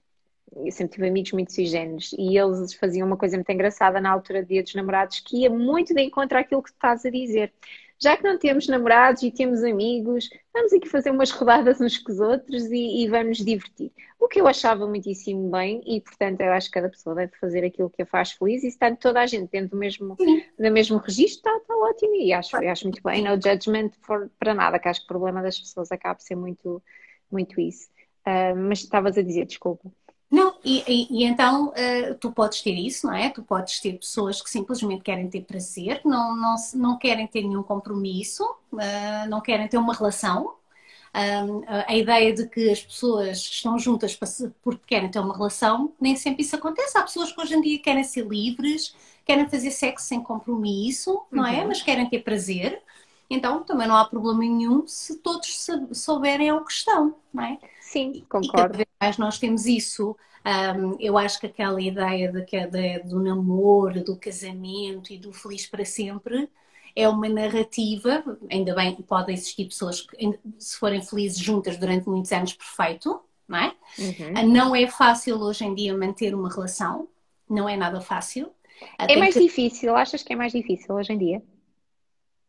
[0.57, 4.42] Eu sempre tive amigos muito cisgêneros e eles faziam uma coisa muito engraçada na altura
[4.42, 7.53] do Dia dos Namorados que ia muito de encontro àquilo que tu estás a dizer
[8.03, 12.11] já que não temos namorados e temos amigos, vamos aqui fazer umas rodadas uns com
[12.11, 13.93] os outros e, e vamos divertir.
[14.19, 17.65] O que eu achava muitíssimo bem e, portanto, eu acho que cada pessoa deve fazer
[17.65, 20.97] aquilo que a faz feliz e está toda a gente dentro do mesmo, do mesmo
[20.99, 23.23] registro, está, está ótimo e acho, acho muito bem.
[23.23, 26.37] No judgment for, para nada, que acho que o problema das pessoas acaba por ser
[26.37, 26.83] muito,
[27.31, 27.89] muito isso.
[28.27, 29.91] Uh, mas estavas a dizer, desculpa.
[30.31, 33.31] Não, e, e, e então uh, tu podes ter isso, não é?
[33.31, 37.64] Tu podes ter pessoas que simplesmente querem ter prazer, não, não, não querem ter nenhum
[37.64, 40.55] compromisso, uh, não querem ter uma relação.
[41.12, 44.16] Uh, a ideia de que as pessoas estão juntas
[44.62, 46.97] porque querem ter uma relação, nem sempre isso acontece.
[46.97, 51.45] Há pessoas que hoje em dia querem ser livres, querem fazer sexo sem compromisso, não
[51.45, 51.62] é?
[51.62, 51.69] Uhum.
[51.69, 52.81] Mas querem ter prazer.
[53.31, 57.59] Então também não há problema nenhum se todos souberem o que estão, não é?
[57.81, 58.83] Sim, concordo.
[58.83, 60.16] E mais nós temos isso.
[60.45, 65.66] Um, eu acho que aquela ideia de, de, do namoro, do casamento e do feliz
[65.66, 66.49] para sempre
[66.97, 72.09] é uma narrativa, ainda bem que podem existir pessoas que, se forem felizes juntas durante
[72.09, 73.75] muitos anos, perfeito, não é?
[73.99, 74.49] Uhum.
[74.49, 77.07] Não é fácil hoje em dia manter uma relação,
[77.49, 78.51] não é nada fácil.
[78.99, 79.40] É mais que...
[79.40, 81.43] difícil, achas que é mais difícil hoje em dia?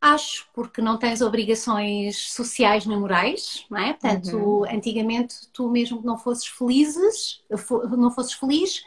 [0.02, 3.94] Acho, porque não tens obrigações sociais nem morais, não é?
[3.94, 4.64] Portanto, uhum.
[4.66, 7.44] antigamente tu mesmo que não fosses felizes,
[7.96, 8.84] não fosses feliz,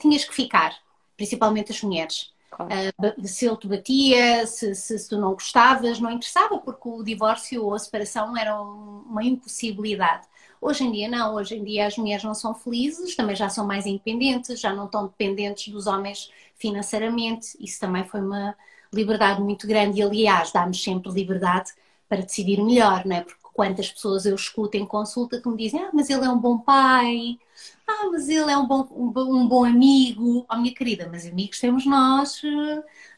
[0.00, 0.72] tinhas que ficar,
[1.16, 2.32] principalmente as mulheres.
[2.48, 2.72] Claro.
[2.72, 7.02] Uh, se ele te batia, se, se, se, tu não gostavas, não interessava, porque o
[7.02, 10.28] divórcio ou a separação era uma impossibilidade.
[10.60, 13.66] Hoje em dia não, hoje em dia as mulheres não são felizes, também já são
[13.66, 17.56] mais independentes, já não estão dependentes dos homens financeiramente.
[17.58, 18.56] Isso também foi uma,
[18.94, 21.72] liberdade muito grande e, aliás, dá-nos sempre liberdade
[22.08, 23.20] para decidir melhor, não é?
[23.22, 26.38] Porque quantas pessoas eu escuto em consulta que me dizem: Ah, mas ele é um
[26.38, 27.38] bom pai,
[27.86, 30.46] ah, mas ele é um bom, um, um bom amigo.
[30.50, 32.40] Oh, minha querida, mas amigos temos nós,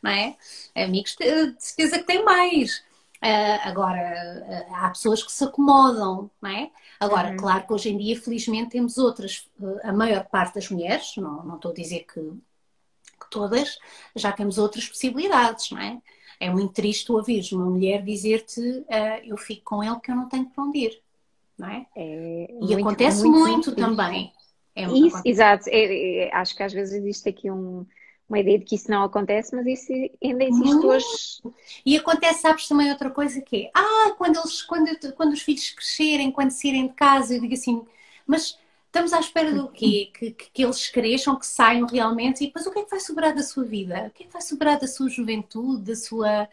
[0.03, 0.37] não é?
[0.75, 2.85] Amigos, de certeza que tem mais.
[3.17, 6.71] Uh, agora, uh, há pessoas que se acomodam, não é?
[7.01, 7.37] Agora, uhum.
[7.39, 11.43] claro que hoje em dia, felizmente, temos outras, uh, a maior parte das mulheres, não,
[11.45, 12.21] não estou a dizer que
[13.31, 13.79] todas
[14.15, 15.99] já temos outras possibilidades, não é?
[16.39, 20.17] É muito triste tu ouvires uma mulher dizer-te uh, eu fico com ele que eu
[20.17, 21.03] não tenho para onde ir,
[21.59, 21.87] não é?
[21.97, 24.33] é e muito, acontece muito, muito, também.
[24.75, 25.71] É isso, exato.
[25.71, 27.87] É, é, acho que às vezes existe aqui um,
[28.29, 29.91] uma ideia de que isso não acontece, mas isso
[30.23, 31.07] ainda existe hoje.
[31.85, 35.71] E acontece, sabes, também outra coisa que é, ah, quando, eles, quando, quando os filhos
[35.71, 37.83] crescerem, quando saírem de casa, eu digo assim,
[38.27, 38.59] mas
[38.97, 40.11] Estamos à espera do quê?
[40.19, 42.99] Que, que, que, eles cresçam, que saiam realmente e depois o que é que vai
[42.99, 44.07] sobrar da sua vida?
[44.07, 46.49] O que é que vai sobrar da sua juventude, da sua.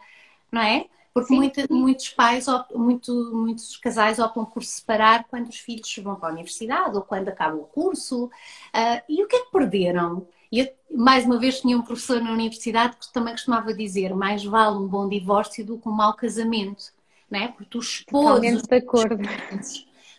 [0.52, 0.84] Não é?
[1.14, 6.28] Porque muita, muitos pais, muito, muitos casais optam por separar quando os filhos vão para
[6.28, 8.26] a universidade ou quando acaba o curso.
[8.26, 10.28] Uh, e o que é que perderam?
[10.52, 14.76] Eu, mais uma vez, tinha um professor na universidade que também costumava dizer: mais vale
[14.76, 16.92] um bom divórcio do que um mau casamento.
[17.30, 17.48] Não é?
[17.48, 18.22] Porque tu expôs.
[18.22, 19.16] Totalmente de acordo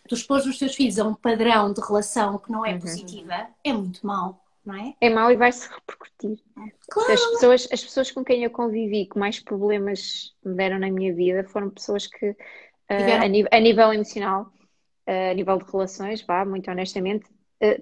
[0.08, 2.80] tu expôs os teus filhos a um padrão de relação que não é uhum.
[2.80, 4.42] positiva, é muito mau.
[4.66, 4.96] Não é?
[5.00, 6.40] é mau e vai-se repercutir.
[6.90, 7.14] Claro.
[7.14, 11.14] As pessoas, as pessoas com quem eu convivi que mais problemas me deram na minha
[11.14, 12.36] vida foram pessoas que uh,
[13.22, 14.52] a, nível, a, nível, emocional,
[15.08, 17.28] uh, a nível de relações, vá, muito honestamente,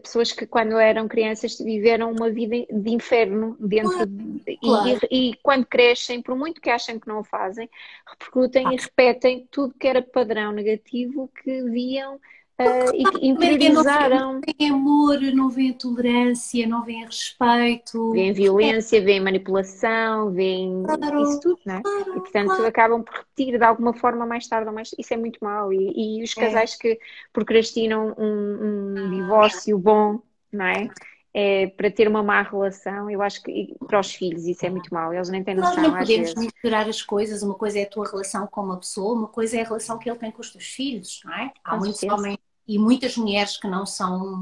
[0.02, 5.00] pessoas que quando eram crianças viveram uma vida de inferno dentro de, claro.
[5.10, 7.70] e, e, quando crescem, por muito que achem que não o fazem,
[8.08, 8.74] repercutem ah.
[8.74, 12.20] e repetem tudo que era padrão negativo que viam
[12.60, 14.34] Uh, e que interiorizaram.
[14.34, 18.12] Não vem amor, não vem tolerância, não vem respeito.
[18.12, 21.82] Vem violência, vem manipulação, vem claro, isso tudo, não é?
[21.82, 24.92] Claro, e portanto acabam por repetir de alguma forma mais tarde ou mais.
[24.98, 25.74] Isso é muito mau.
[25.74, 26.42] E, e os é.
[26.42, 26.78] casais é.
[26.78, 27.00] que
[27.32, 30.90] procrastinam um, um divórcio bom, não é?
[31.34, 34.94] é, para ter uma má relação, eu acho que para os filhos isso é muito
[34.94, 35.76] mau, eles nem têm noção.
[35.76, 39.18] Nós não podemos misturar as coisas, uma coisa é a tua relação com uma pessoa,
[39.18, 41.52] uma coisa é a relação que ele tem com os teus filhos, não é?
[41.64, 42.22] Há com muitos certeza.
[42.22, 44.38] homens e muitas mulheres que não são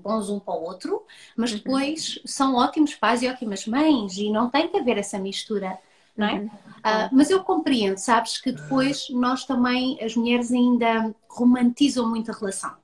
[0.00, 1.04] bons um para o outro,
[1.36, 1.58] mas uhum.
[1.58, 2.22] depois uhum.
[2.24, 5.76] são ótimos pais e ótimas mães e não tem que haver essa mistura.
[6.18, 6.34] Não é?
[6.34, 6.46] Uhum.
[6.46, 12.34] Uh, mas eu compreendo, sabes, que depois nós também, as mulheres ainda romantizam muito a
[12.34, 12.76] relação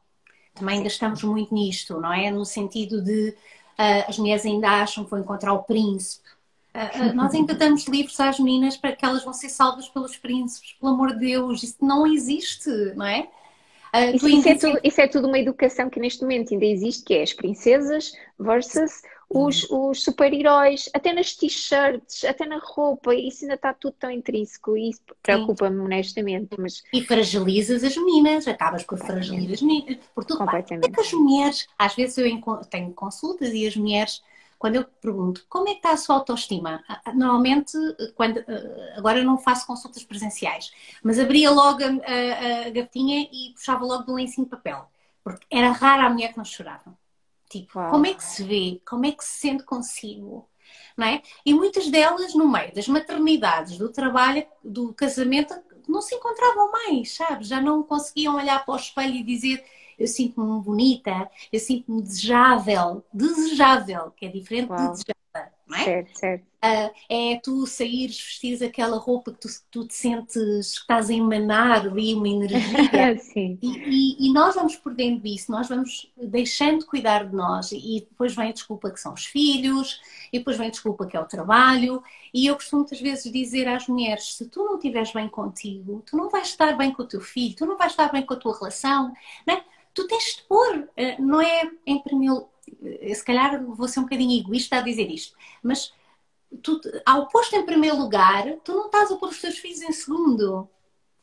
[0.54, 2.30] também ainda estamos muito nisto, não é?
[2.30, 6.28] No sentido de uh, as mulheres ainda acham que vão encontrar o príncipe.
[6.74, 10.74] Uh, nós ainda damos livros às meninas para que elas vão ser salvas pelos príncipes,
[10.74, 13.28] pelo amor de Deus, isso não existe, não é?
[14.12, 17.14] Isso, isso, é tudo, isso, é tudo, uma educação que neste momento ainda existe, que
[17.14, 19.02] é as princesas versus
[19.34, 19.90] os, uhum.
[19.90, 24.90] os super-heróis, até nas t-shirts, até na roupa, isso ainda está tudo tão intrínseco e
[24.90, 26.48] isso preocupa-me honestamente.
[26.58, 26.82] Mas...
[26.92, 30.38] E fragilizas as meninas, acabas por fragilizar as meninas, por tudo.
[30.38, 30.88] Completamente.
[30.88, 34.22] É que as mulheres, às vezes eu tenho consultas e as mulheres
[34.56, 36.82] quando eu pergunto como é que está a sua autoestima,
[37.14, 37.76] normalmente,
[38.14, 38.42] quando,
[38.96, 44.04] agora não faço consultas presenciais, mas abria logo a, a, a gavetinha e puxava logo
[44.04, 44.86] do lencinho de papel,
[45.22, 46.96] porque era rara a mulher que não chorava.
[47.48, 47.90] Tipo, Uau.
[47.90, 48.80] como é que se vê?
[48.86, 50.48] Como é que se sente consigo?
[50.96, 51.22] Não é?
[51.44, 55.54] E muitas delas, no meio das maternidades, do trabalho, do casamento,
[55.88, 57.44] não se encontravam mais, sabe?
[57.44, 59.64] Já não conseguiam olhar para o espelho e dizer
[59.98, 64.78] eu sinto-me bonita, eu sinto-me desejável, desejável, que é diferente Uau.
[64.78, 65.23] de desejável,
[65.66, 65.84] não é?
[65.84, 66.44] Certo, certo.
[66.64, 70.34] Uh, é tu saíres, vestires aquela roupa que tu, tu te sentes
[70.78, 73.18] que estás a emanar ali uma energia.
[73.20, 73.58] Sim.
[73.60, 78.06] E, e, e, nós vamos perdendo isso, nós vamos deixando de cuidar de nós e
[78.08, 80.00] depois vem a desculpa que são os filhos,
[80.32, 82.02] e depois vem a desculpa que é o trabalho.
[82.32, 86.16] E eu costumo muitas vezes dizer às mulheres: se tu não estiveres bem contigo, tu
[86.16, 88.38] não vais estar bem com o teu filho, tu não vais estar bem com a
[88.38, 89.12] tua relação,
[89.46, 89.62] não é?
[89.94, 92.48] tu tens de pôr, eh, não é em primeiro,
[93.14, 95.92] se calhar vou ser um bocadinho egoísta a dizer isto, mas
[96.62, 99.92] tu, ao posto em primeiro lugar, tu não estás a pôr os teus filhos em
[99.92, 100.68] segundo,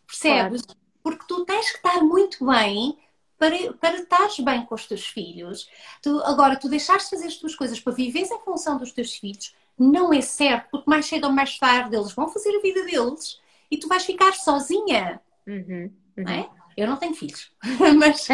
[0.05, 0.61] percebes?
[0.61, 0.79] Claro.
[1.03, 2.97] Porque tu tens que estar muito bem
[3.37, 5.67] para, para estares bem com os teus filhos.
[6.01, 9.15] Tu, agora, tu deixaste de fazer as tuas coisas para viveres em função dos teus
[9.15, 12.83] filhos, não é certo, porque mais cedo ou mais tarde eles vão fazer a vida
[12.85, 15.19] deles e tu vais ficar sozinha.
[15.47, 16.23] Uhum, uhum.
[16.23, 16.49] Não é?
[16.75, 17.51] Eu não tenho filhos,
[17.97, 18.27] mas,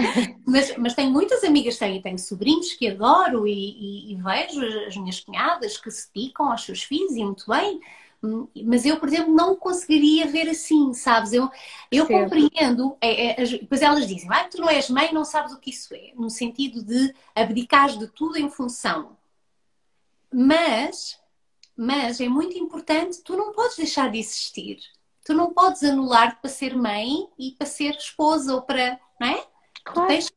[0.45, 4.61] mas, mas, tenho muitas amigas que têm, tenho sobrinhos que adoro e, e, e, vejo
[4.87, 7.79] as minhas cunhadas que se dedicam aos seus filhos e muito bem,
[8.65, 11.33] mas eu, por exemplo, não conseguiria ver assim, sabes?
[11.33, 11.49] Eu,
[11.91, 15.59] eu compreendo, é, é, depois elas dizem, ah, tu não és mãe, não sabes o
[15.59, 19.15] que isso é, no sentido de abdicar de tudo em função.
[20.33, 21.19] Mas,
[21.75, 24.79] mas é muito importante, tu não podes deixar de existir
[25.27, 29.43] tu não podes anular para ser mãe e para ser esposa ou para, não é?
[29.83, 30.07] Claro.
[30.07, 30.31] Tu, tens...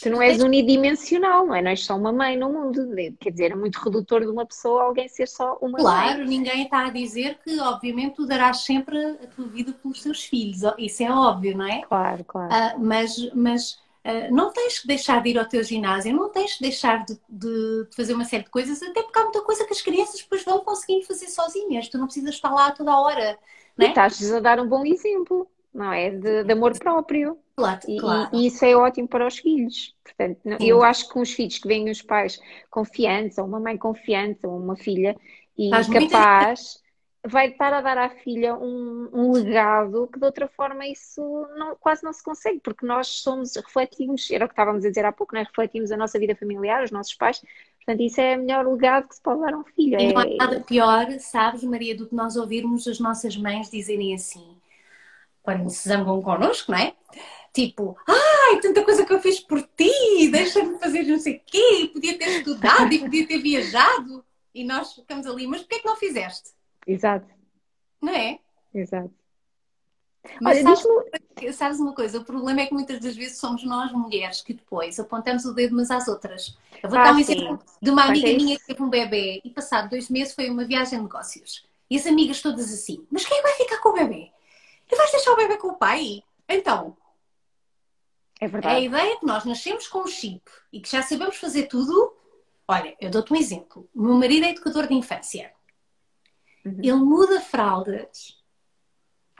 [0.00, 1.60] tu não és unidimensional, não é?
[1.60, 2.94] Não és só uma mãe no mundo.
[3.20, 6.14] Quer dizer, é muito redutor de uma pessoa alguém ser só uma claro, mãe.
[6.14, 10.24] Claro, ninguém está a dizer que, obviamente, tu darás sempre a tua vida pelos teus
[10.24, 10.62] filhos.
[10.78, 11.82] Isso é óbvio, não é?
[11.82, 12.50] Claro, claro.
[12.50, 13.72] Uh, mas, mas
[14.06, 17.20] uh, não tens que deixar de ir ao teu ginásio, não tens que deixar de,
[17.28, 20.22] de, de, fazer uma série de coisas, até porque há muita coisa que as crianças
[20.22, 21.90] depois vão conseguir fazer sozinhas.
[21.90, 23.38] Tu não precisas estar lá toda a hora.
[23.80, 23.86] Né?
[23.86, 26.10] E estás a dar um bom exemplo, não é?
[26.10, 27.38] De, de amor próprio.
[27.56, 28.30] Claro, e, claro.
[28.32, 29.94] e, isso é ótimo para os filhos.
[30.04, 30.56] Portanto, Sim.
[30.60, 32.40] eu acho que com os filhos que vêm os pais
[32.70, 35.16] confiantes, ou uma mãe confiante, ou uma filha,
[35.56, 36.80] e Estás capaz,
[37.26, 41.20] vai estar a dar à filha um, um, legado que de outra forma isso
[41.56, 45.04] não, quase não se consegue, porque nós somos, refletimos, era o que estávamos a dizer
[45.04, 45.42] há pouco, né?
[45.42, 47.42] refletimos a nossa vida familiar, os nossos pais,
[47.84, 49.98] Portanto, isso é o melhor legado que se pode dar a um filho.
[49.98, 53.70] E não há é nada pior, sabes, Maria, do que nós ouvirmos as nossas mães
[53.70, 54.56] dizerem assim,
[55.42, 56.94] quando se zangam connosco, não é?
[57.52, 61.90] Tipo, ai, tanta coisa que eu fiz por ti, deixa-me fazer não sei o quê,
[61.92, 64.24] podia ter estudado e podia ter viajado.
[64.54, 66.50] E nós ficamos ali, mas porquê é que não fizeste?
[66.86, 67.26] Exato.
[68.00, 68.38] Não é?
[68.72, 69.19] Exato.
[70.40, 72.18] Mas Olha, sabes, sabes, uma coisa?
[72.18, 75.72] O problema é que muitas das vezes somos nós mulheres que depois apontamos o dedo
[75.72, 76.56] umas às outras.
[76.82, 79.50] Eu vou ah, dar um exemplo de uma amiga minha que teve um bebê e
[79.50, 81.64] passado dois meses foi uma viagem de negócios.
[81.90, 84.30] E as amigas todas assim, mas quem vai ficar com o bebê?
[84.90, 86.22] E vais deixar o bebê com o pai?
[86.48, 86.96] Então,
[88.40, 88.74] é verdade.
[88.74, 92.14] a ideia é que nós nascemos com um chip e que já sabemos fazer tudo.
[92.66, 93.88] Olha, eu dou-te um exemplo.
[93.94, 95.52] O meu marido é educador de infância.
[96.64, 96.78] Uhum.
[96.78, 98.39] Ele muda fraldas.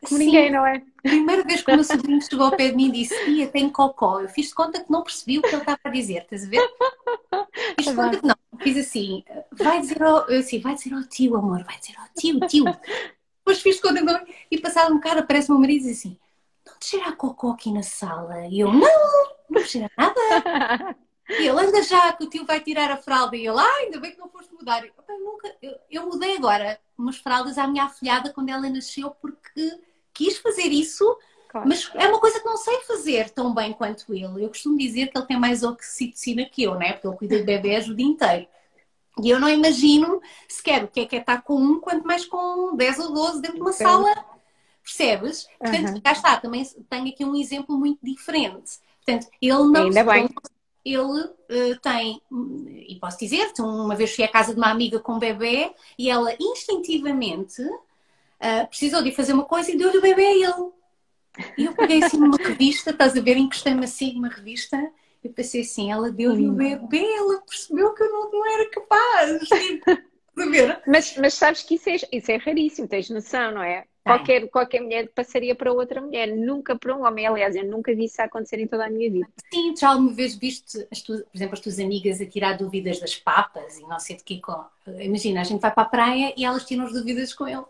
[0.06, 0.26] Como Sim.
[0.26, 0.82] ninguém, não é?
[1.02, 3.68] Primeira vez que o meu sobrinho chegou ao pé de mim e disse: Tia, tem
[3.68, 4.20] cocó.
[4.20, 6.48] Eu fiz de conta que não percebi o que ele estava a dizer, estás a
[6.48, 6.70] ver?
[7.76, 8.36] Fiz de conta que não.
[8.60, 12.40] Fiz assim: vai dizer ao, assim, vai dizer ao tio, amor, vai dizer ao tio,
[12.46, 12.64] tio.
[12.64, 14.20] Depois fiz de conta que não.
[14.50, 16.16] E passado um bocado aparece o meu marido e diz assim:
[16.66, 18.46] Não te cheira a cocó aqui na sala?
[18.46, 18.88] E eu: Não,
[19.50, 20.96] não cheira nada.
[21.38, 24.00] E ele anda já que o tio vai tirar a fralda e ele, ah, ainda
[24.00, 24.84] bem que não foste mudar.
[24.84, 29.80] Eu, nunca, eu, eu, mudei agora umas fraldas à minha afilhada quando ela nasceu porque
[30.12, 31.16] quis fazer isso,
[31.48, 31.68] claro.
[31.68, 34.44] mas é uma coisa que não sei fazer tão bem quanto ele.
[34.44, 36.92] Eu costumo dizer que ele tem mais oxitocina que eu, né?
[36.92, 38.46] Porque ele cuida de bebês o dia inteiro.
[39.22, 42.24] E eu não imagino sequer o que é que é estar com um, quanto mais
[42.24, 44.12] com 10 ou 12 dentro de uma sala.
[44.82, 45.46] Percebes?
[45.58, 46.00] Portanto, uhum.
[46.00, 48.78] cá está, também tenho aqui um exemplo muito diferente.
[49.04, 49.84] Portanto, ele não.
[49.84, 50.28] Ainda bem
[50.84, 52.20] ele uh, tem,
[52.88, 56.08] e posso dizer-te, uma vez fui à casa de uma amiga com um bebê e
[56.08, 57.62] ela instintivamente
[58.40, 60.70] uh, precisou de fazer uma coisa e deu-lhe o bebê a ele.
[61.56, 64.76] E eu peguei assim numa revista, estás a ver, encostei-me assim numa revista
[65.22, 69.48] e pensei assim, ela deu-lhe o bebê, ela percebeu que eu não, não era capaz.
[70.86, 73.84] Mas, mas sabes que isso é, isso é raríssimo, tens noção, não é?
[74.02, 77.26] Qualquer, qualquer mulher passaria para outra mulher, nunca para um homem.
[77.26, 79.28] Aliás, eu nunca vi isso acontecer em toda a minha vida.
[79.52, 82.98] Sim, já alguma vez viste, as tu, por exemplo, as tuas amigas a tirar dúvidas
[82.98, 84.40] das papas e não sei de que.
[84.98, 87.64] Imagina, a gente vai para a praia e elas tiram as dúvidas com ele.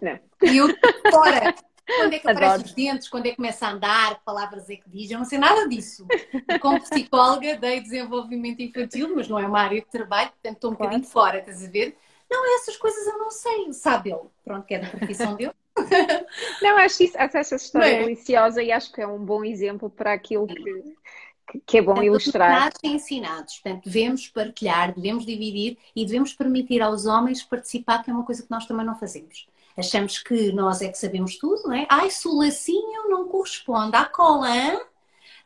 [0.00, 0.18] Não.
[0.42, 0.68] E eu
[1.10, 1.54] fora.
[1.96, 3.08] Quando é que aparecem os dentes?
[3.08, 4.18] Quando é que começa a andar?
[4.18, 5.10] Que palavras é que diz?
[5.10, 6.06] Eu não sei nada disso.
[6.46, 10.70] E como psicóloga, dei desenvolvimento infantil, mas não é uma área de trabalho, portanto estou
[10.70, 10.90] um claro.
[10.90, 11.96] bocadinho fora, estás a ver?
[12.30, 14.28] Não, essas coisas eu não sei, sabe ele.
[14.44, 15.52] Pronto, que é da profissão dele.
[16.60, 17.98] não, acho, isso, acho essa história é?
[18.00, 22.70] deliciosa e acho que é um bom exemplo para aquilo que, que é bom ilustrar.
[22.82, 23.60] e ensinados.
[23.60, 28.42] Portanto, devemos partilhar, devemos dividir e devemos permitir aos homens participar, que é uma coisa
[28.42, 29.48] que nós também não fazemos.
[29.78, 31.86] Achamos que nós é que sabemos tudo, não é?
[31.88, 34.80] Ai, se o lacinho não corresponde à cola, hein?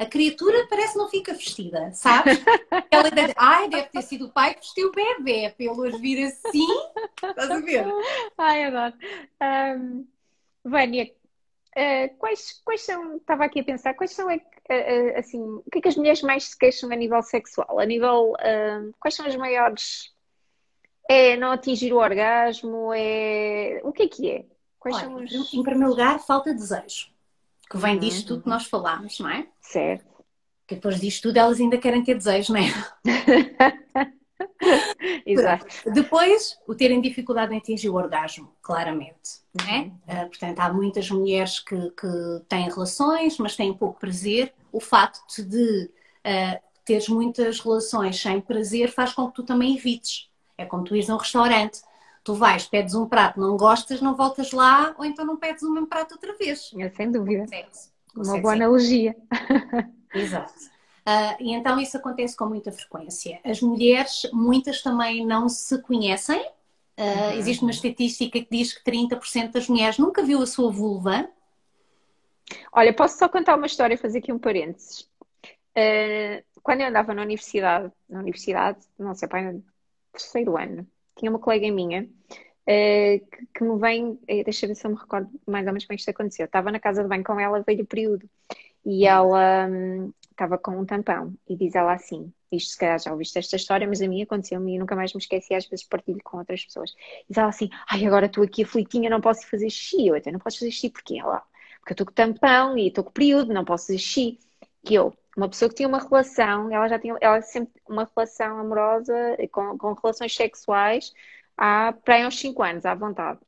[0.02, 2.38] a criatura parece não fica vestida, sabes?
[2.90, 6.66] Ela deve, ai, deve ter sido o pai que vestiu o bebê, pelos vir assim,
[7.22, 7.86] estás a ver?
[8.36, 8.94] Ai, adoro.
[9.40, 10.06] Um,
[10.64, 11.10] Vânia,
[11.76, 15.78] uh, quais, quais são, estava aqui a pensar, quais são, uh, uh, assim, o que
[15.78, 17.78] é que as mulheres mais se queixam a nível sexual?
[17.78, 18.34] A nível,
[18.98, 20.12] quais são as maiores,
[21.08, 24.44] é não atingir o orgasmo, é, o que é que é?
[24.78, 25.54] Quais Olha, são os...
[25.54, 27.12] Em primeiro lugar, falta de desejo
[27.72, 29.46] que vem disto tudo que nós falámos, não é?
[29.62, 30.04] Certo.
[30.66, 32.66] Que depois disto tudo elas ainda querem ter desejo, não é?
[35.24, 35.64] Exato.
[35.90, 39.40] Depois, o terem dificuldade em atingir o orgasmo, claramente.
[39.54, 39.90] Não é?
[40.06, 44.52] Uh, portanto, há muitas mulheres que, que, têm relações, mas têm pouco prazer.
[44.70, 45.90] O facto de
[46.26, 50.28] uh, teres muitas relações sem prazer faz com que tu também evites.
[50.56, 51.82] É como tu ires a um restaurante
[52.24, 55.72] tu vais, pedes um prato, não gostas, não voltas lá, ou então não pedes o
[55.72, 56.70] mesmo prato outra vez.
[56.78, 57.46] É, sem dúvida.
[58.14, 59.16] Uma boa analogia.
[60.14, 60.52] Exato.
[61.02, 63.40] Uh, e então isso acontece com muita frequência.
[63.44, 66.40] As mulheres, muitas também não se conhecem.
[66.96, 67.38] Uh, uhum.
[67.38, 71.28] Existe uma estatística que diz que 30% das mulheres nunca viu a sua vulva.
[72.72, 75.08] Olha, posso só contar uma história, fazer aqui um parênteses.
[75.76, 79.60] Uh, quando eu andava na universidade, na universidade, não sei, pai,
[80.12, 84.86] terceiro ano, tinha uma colega minha uh, que, que, me vem, uh, deixa ver se
[84.86, 86.46] eu me recordo mais ou menos como isto aconteceu.
[86.46, 88.28] Estava na casa de banho com ela, veio o período,
[88.84, 93.12] e ela um, estava com um tampão, e diz ela assim: isto se calhar já
[93.12, 96.20] ouviste esta história, mas a mim aconteceu-me e nunca mais me esqueci, às vezes partilho
[96.22, 96.94] com outras pessoas.
[97.28, 100.06] Diz ela assim: ai, agora estou aqui aflitinha, não posso fazer xixi.
[100.08, 101.42] Eu até não posso fazer xixi, porque ela,
[101.80, 104.38] porque eu estou com tampão e estou com período, não posso fazer xixi.
[104.84, 108.58] Que eu, uma pessoa que tinha uma relação, ela já tinha, ela sempre uma relação
[108.58, 109.14] amorosa
[109.50, 111.12] com, com relações sexuais
[111.56, 113.40] há para aí uns 5 anos, à vontade.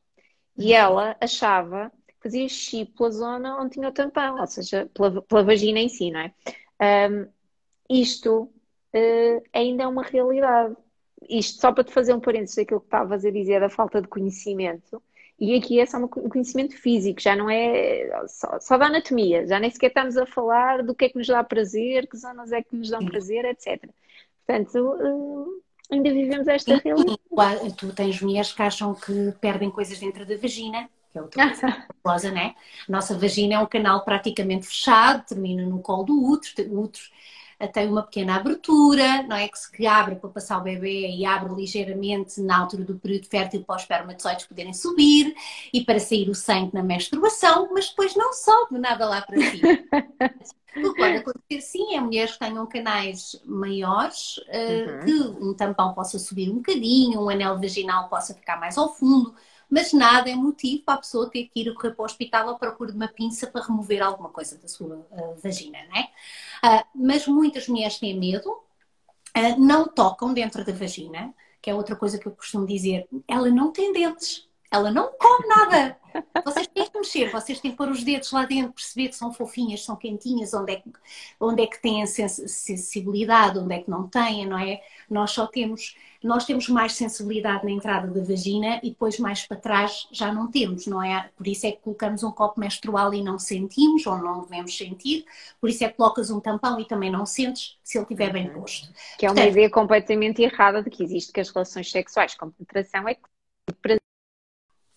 [0.56, 0.78] E uhum.
[0.78, 5.42] ela achava que fazia xixi pela zona onde tinha o tampão, ou seja, pela, pela
[5.42, 6.32] vagina em si, não é?
[7.10, 7.28] Um,
[7.90, 10.76] isto uh, ainda é uma realidade.
[11.28, 14.08] Isto só para te fazer um parênteses daquilo que estavas a dizer da falta de
[14.08, 15.02] conhecimento
[15.38, 19.58] e aqui é só um conhecimento físico, já não é só, só, da anatomia, já
[19.58, 22.62] nem sequer estamos a falar do que é que nos dá prazer, que zonas é
[22.62, 23.88] que nos dão prazer, etc.
[24.46, 27.74] Portanto, eh, ainda vivemos esta realidade.
[27.76, 32.30] Tu tens mulheres que acham que perdem coisas dentro da vagina, que é outra coisa
[32.30, 32.54] né?
[32.88, 37.04] A nossa vagina é um canal praticamente fechado, termina no colo do útero, útero
[37.68, 39.48] tem uma pequena abertura, não é?
[39.48, 43.64] Que se abre para passar o bebê e abre ligeiramente na altura do período fértil
[43.64, 45.34] para os espermatozoides poderem subir
[45.72, 49.68] e para sair o sangue na menstruação, mas depois não sobe nada lá para cima.
[50.76, 55.04] O que pode acontecer sim é mulheres que tenham canais maiores, uh, uhum.
[55.04, 59.34] que um tampão possa subir um bocadinho, um anel vaginal possa ficar mais ao fundo,
[59.74, 62.54] mas nada é motivo para a pessoa ter que ir correr para o hospital à
[62.54, 66.10] procura de uma pinça para remover alguma coisa da sua uh, vagina, né?
[66.64, 71.96] Uh, mas muitas mulheres têm medo, uh, não tocam dentro da vagina, que é outra
[71.96, 74.48] coisa que eu costumo dizer, ela não tem dentes.
[74.74, 75.96] Ela não come nada.
[76.44, 79.32] Vocês têm que mexer, vocês têm que pôr os dedos lá dentro, perceber que são
[79.32, 80.92] fofinhas, são quentinhas, onde é que,
[81.40, 84.80] onde é que têm sensibilidade, onde é que não têm, não é?
[85.08, 89.56] Nós só temos, nós temos mais sensibilidade na entrada da vagina e depois mais para
[89.56, 91.30] trás já não temos, não é?
[91.36, 95.24] Por isso é que colocamos um copo menstrual e não sentimos, ou não devemos sentir,
[95.60, 98.48] por isso é que colocas um tampão e também não sentes se ele estiver bem
[98.48, 98.60] uhum.
[98.60, 98.88] posto.
[99.18, 102.50] Que é uma Portanto, ideia completamente errada de que existe que as relações sexuais com
[102.50, 103.16] penetração é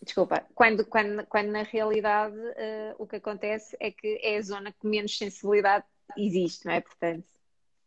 [0.08, 4.72] Desculpa, quando, quando, quando na realidade uh, o que acontece é que é a zona
[4.72, 5.84] que menos sensibilidade
[6.18, 6.80] existe, não é?
[6.80, 7.26] Portanto.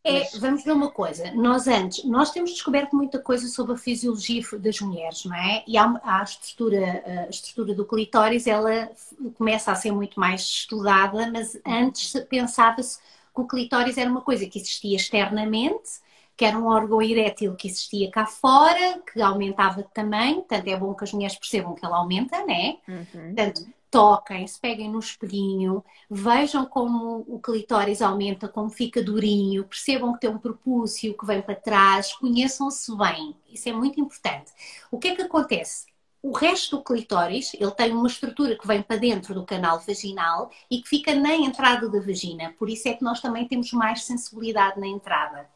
[0.04, 4.42] É, vamos ver uma coisa, nós antes, nós temos descoberto muita coisa sobre a fisiologia
[4.58, 5.62] das mulheres, não é?
[5.66, 8.90] E há, há a, estrutura, a estrutura do clitóris, ela
[9.36, 14.46] começa a ser muito mais estudada, mas antes pensava-se que o clitóris era uma coisa
[14.46, 16.00] que existia externamente
[16.40, 20.74] que era um órgão erétil que existia cá fora, que aumentava de tamanho, portanto é
[20.74, 22.78] bom que as mulheres percebam que ela aumenta, né?
[22.88, 23.34] Uhum.
[23.34, 30.14] Portanto, toquem, se peguem no espelhinho, vejam como o clitóris aumenta, como fica durinho, percebam
[30.14, 34.50] que tem um propúcio que vem para trás, conheçam-se bem, isso é muito importante.
[34.90, 35.88] O que é que acontece?
[36.22, 40.50] O resto do clitóris, ele tem uma estrutura que vem para dentro do canal vaginal
[40.70, 44.04] e que fica na entrada da vagina, por isso é que nós também temos mais
[44.04, 45.46] sensibilidade na entrada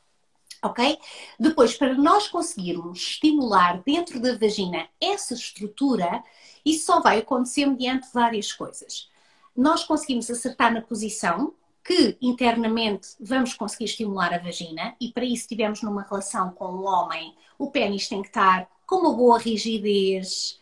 [0.68, 0.98] ok?
[1.38, 6.22] Depois, para nós conseguirmos estimular dentro da vagina essa estrutura,
[6.64, 9.08] isso só vai acontecer mediante várias coisas.
[9.56, 11.54] Nós conseguimos acertar na posição,
[11.84, 16.84] que internamente vamos conseguir estimular a vagina, e para isso, estivermos numa relação com o
[16.84, 20.58] homem, o pênis tem que estar com uma boa rigidez.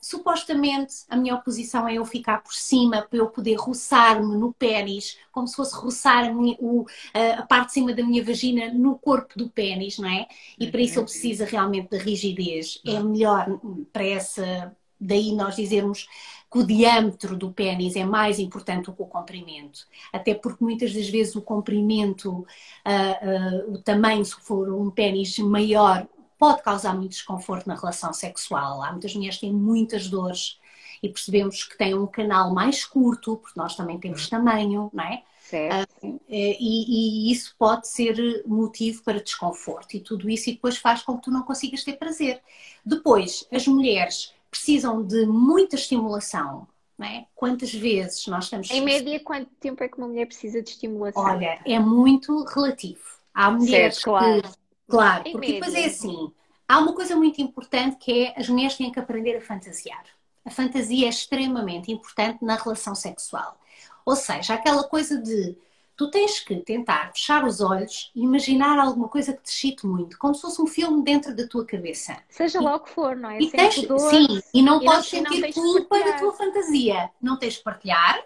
[0.00, 5.18] Supostamente a minha oposição é eu ficar por cima para eu poder roçar-me no pênis,
[5.30, 8.98] como se fosse roçar a, minha, o, a, parte de cima da minha vagina no
[8.98, 10.26] corpo do pênis, não é?
[10.58, 12.80] E para isso ele precisa realmente de rigidez.
[12.86, 13.46] É melhor
[13.92, 14.74] para essa.
[14.98, 16.06] Daí nós dizermos
[16.50, 19.86] que o diâmetro do pênis é mais importante do que o comprimento.
[20.12, 25.38] Até porque muitas das vezes o comprimento, uh, uh, o tamanho, se for um pênis
[25.38, 26.06] maior,
[26.40, 28.82] pode causar muito desconforto na relação sexual.
[28.82, 30.58] Há muitas mulheres que têm muitas dores
[31.02, 35.22] e percebemos que têm um canal mais curto, porque nós também temos tamanho, não é?
[35.42, 36.06] Certo.
[36.06, 41.02] Uh, e, e, isso pode ser motivo para desconforto e tudo isso e depois faz
[41.02, 42.40] com que tu não consigas ter prazer.
[42.86, 46.66] Depois, as mulheres precisam de muita estimulação.
[46.96, 47.26] Não é?
[47.34, 48.70] Quantas vezes nós estamos.
[48.70, 51.22] Em média, quanto tempo é que uma mulher precisa de estimulação?
[51.22, 53.02] Olha, é muito relativo.
[53.32, 54.42] Há mulheres certo, claro.
[54.42, 54.59] que
[54.90, 56.32] Claro, em porque depois é assim.
[56.68, 60.04] Há uma coisa muito importante que é as mulheres têm que aprender a fantasiar.
[60.44, 63.58] A fantasia é extremamente importante na relação sexual.
[64.04, 65.56] Ou seja, aquela coisa de
[65.96, 70.16] tu tens que tentar fechar os olhos e imaginar alguma coisa que te excite muito,
[70.18, 72.16] como se fosse um filme dentro da tua cabeça.
[72.30, 73.38] Seja lá o que for, não é?
[73.38, 77.10] E tens, sim, e não e podes não, sentir culpa da tua fantasia.
[77.20, 78.16] Não tens de partilhar.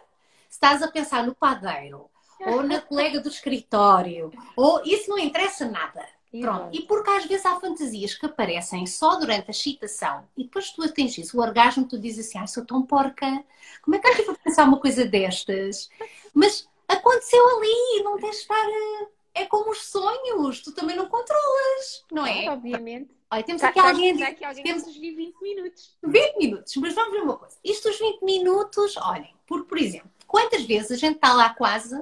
[0.48, 2.08] Se estás a pensar no padeiro,
[2.46, 6.06] ou na colega do escritório, ou isso não interessa nada.
[6.40, 6.76] Pronto.
[6.76, 10.82] E porque às vezes há fantasias que aparecem só durante a excitação e depois tu
[10.82, 13.44] atinges o orgasmo, tu dizes assim, ai, sou tão porca,
[13.82, 15.88] como é que eu vou pensar uma coisa destas?
[16.32, 18.68] Mas aconteceu ali, não tens de estar.
[18.68, 22.48] Eh, é como os sonhos, tu também não controlas, não é?
[22.48, 23.10] obviamente.
[23.30, 24.16] Olha, temos tá, aqui tá, alguém.
[24.16, 25.96] Tá aqui alguém temos 20 minutos.
[26.02, 27.56] 20 minutos, mas vamos ver uma coisa.
[27.64, 32.00] Isto dos 20 minutos, olhem, por, por exemplo, quantas vezes a gente está lá quase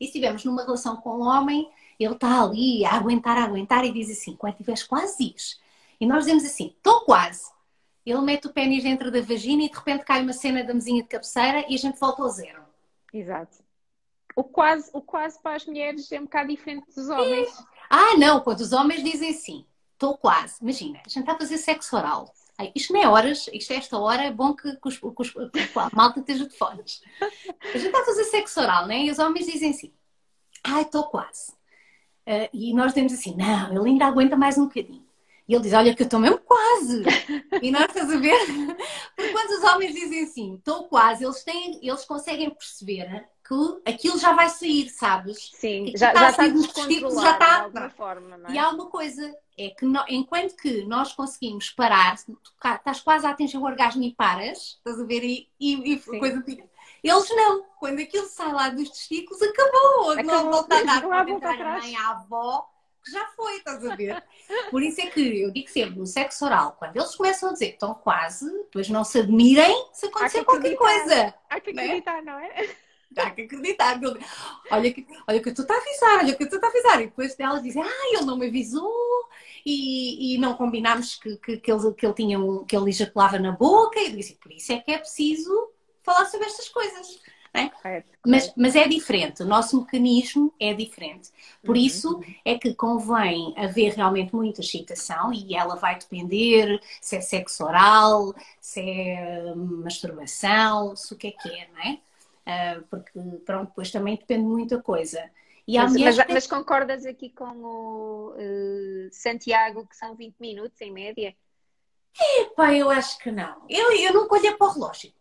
[0.00, 1.68] e estivemos numa relação com um homem
[2.04, 5.58] ele está ali a aguentar, a aguentar e diz assim: quando tiveres quase isso.
[6.00, 7.50] E nós dizemos assim: estou quase.
[8.04, 11.02] Ele mete o pênis dentro da vagina e de repente cai uma cena da mesinha
[11.02, 12.62] de cabeceira e a gente volta ao zero.
[13.12, 13.58] Exato.
[14.34, 17.48] O quase, o quase para as mulheres é um bocado diferente dos homens.
[17.48, 17.64] É.
[17.90, 20.56] Ah, não, quando os homens dizem assim, estou quase.
[20.62, 22.32] Imagina, a gente está a fazer sexo oral.
[22.74, 25.30] Isto não é horas, isto é esta hora, é bom que, que, os, que, os,
[25.30, 27.02] que a malta esteja de fones.
[27.20, 29.04] A gente está a fazer sexo oral, né?
[29.04, 29.92] E os homens dizem assim,
[30.64, 31.52] ai, estou quase.
[32.28, 35.08] Uh, e nós dizemos assim: não, ele ainda aguenta mais um bocadinho.
[35.48, 37.02] E ele diz: Olha, que eu estou mesmo quase.
[37.62, 38.38] e nós estás a ver?
[39.16, 44.18] Porque quando os homens dizem assim, estou quase, eles, têm, eles conseguem perceber que aquilo
[44.18, 45.50] já vai sair, sabes?
[45.54, 48.52] Sim, já, já está descontrolado já está, de alguma forma, é?
[48.52, 53.30] E há uma coisa, é que no, enquanto que nós conseguimos parar, estás quase a
[53.30, 56.44] atingir o orgasmo e paras, estás a ver, e, e, e coisa
[57.02, 61.30] eles não, quando aquilo sai lá dos testículos, acabou, acabou não volta a dar para
[61.30, 62.68] entrar a mãe, a avó,
[63.04, 64.22] que já foi, estás a ver?
[64.70, 67.68] Por isso é que eu digo sempre, no sexo oral, quando eles começam a dizer
[67.68, 71.34] que estão quase, depois não se admirem se acontecer qualquer coisa.
[71.48, 72.48] Há que acreditar, não é?
[72.48, 73.26] Não é?
[73.26, 74.00] Há que acreditar.
[74.70, 77.00] Olha que, olha que tu está a avisar, olha que tu está a avisar.
[77.00, 79.28] E depois delas dizem, ah, ele não me avisou
[79.64, 83.38] e, e não combinámos que, que, que, ele, que ele tinha um, que ele ejaculava
[83.38, 83.98] na boca.
[83.98, 85.70] E eu disse, por isso é que é preciso
[86.08, 87.20] falar sobre estas coisas.
[87.54, 87.70] É?
[88.26, 91.30] Mas, mas, é diferente, o nosso mecanismo é diferente.
[91.64, 91.82] Por uhum.
[91.82, 97.64] isso é que convém haver realmente muita excitação e ela vai depender se é sexo
[97.64, 101.98] oral, se é masturbação, se o que é que é, não é?
[102.48, 105.30] Uh, porque, pronto, depois também depende de muita coisa.
[105.66, 110.92] E mas, mas, mas, concordas aqui com o uh, Santiago, que são 20 minutos em
[110.92, 111.34] média?
[112.40, 113.64] Epá, eu acho que não.
[113.68, 115.12] Eu, eu nunca olhei para o relógio.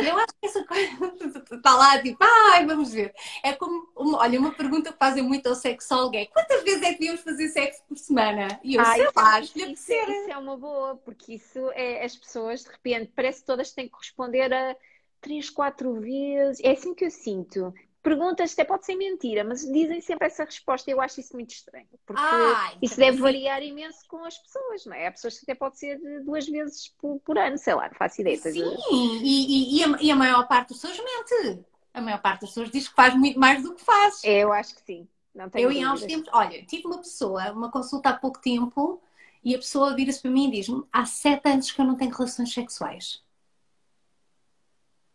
[0.00, 3.14] Eu acho que essa coisa está lá, tipo, ai, vamos ver.
[3.42, 6.92] É como, uma, olha, uma pergunta que fazem muito ao sexólogo é quantas vezes é
[6.92, 8.60] que devíamos fazer sexo por semana?
[8.62, 12.16] E eu, ai, sei lá, isso, isso, isso é uma boa, porque isso é as
[12.16, 14.76] pessoas, de repente, parece que todas têm que responder a
[15.20, 16.60] três, quatro vezes.
[16.62, 17.72] É assim que eu sinto
[18.02, 21.86] perguntas, até pode ser mentira, mas dizem sempre essa resposta eu acho isso muito estranho,
[22.04, 25.06] porque ah, isso deve variar imenso com as pessoas, não é?
[25.06, 28.20] Há pessoas que até pode ser duas vezes por, por ano, sei lá, não faço
[28.20, 28.36] ideia.
[28.36, 31.64] Sim, e, e, e, a, e, a, maior parte das pessoas mente.
[31.94, 34.24] A maior parte das pessoas diz que faz muito mais do que faz.
[34.24, 35.08] É, eu acho que sim.
[35.54, 39.00] Eu, em há uns tempos, olha, tive uma pessoa, uma consulta há pouco tempo,
[39.42, 42.12] e a pessoa vira-se para mim e diz-me: há sete anos que eu não tenho
[42.12, 43.22] relações sexuais.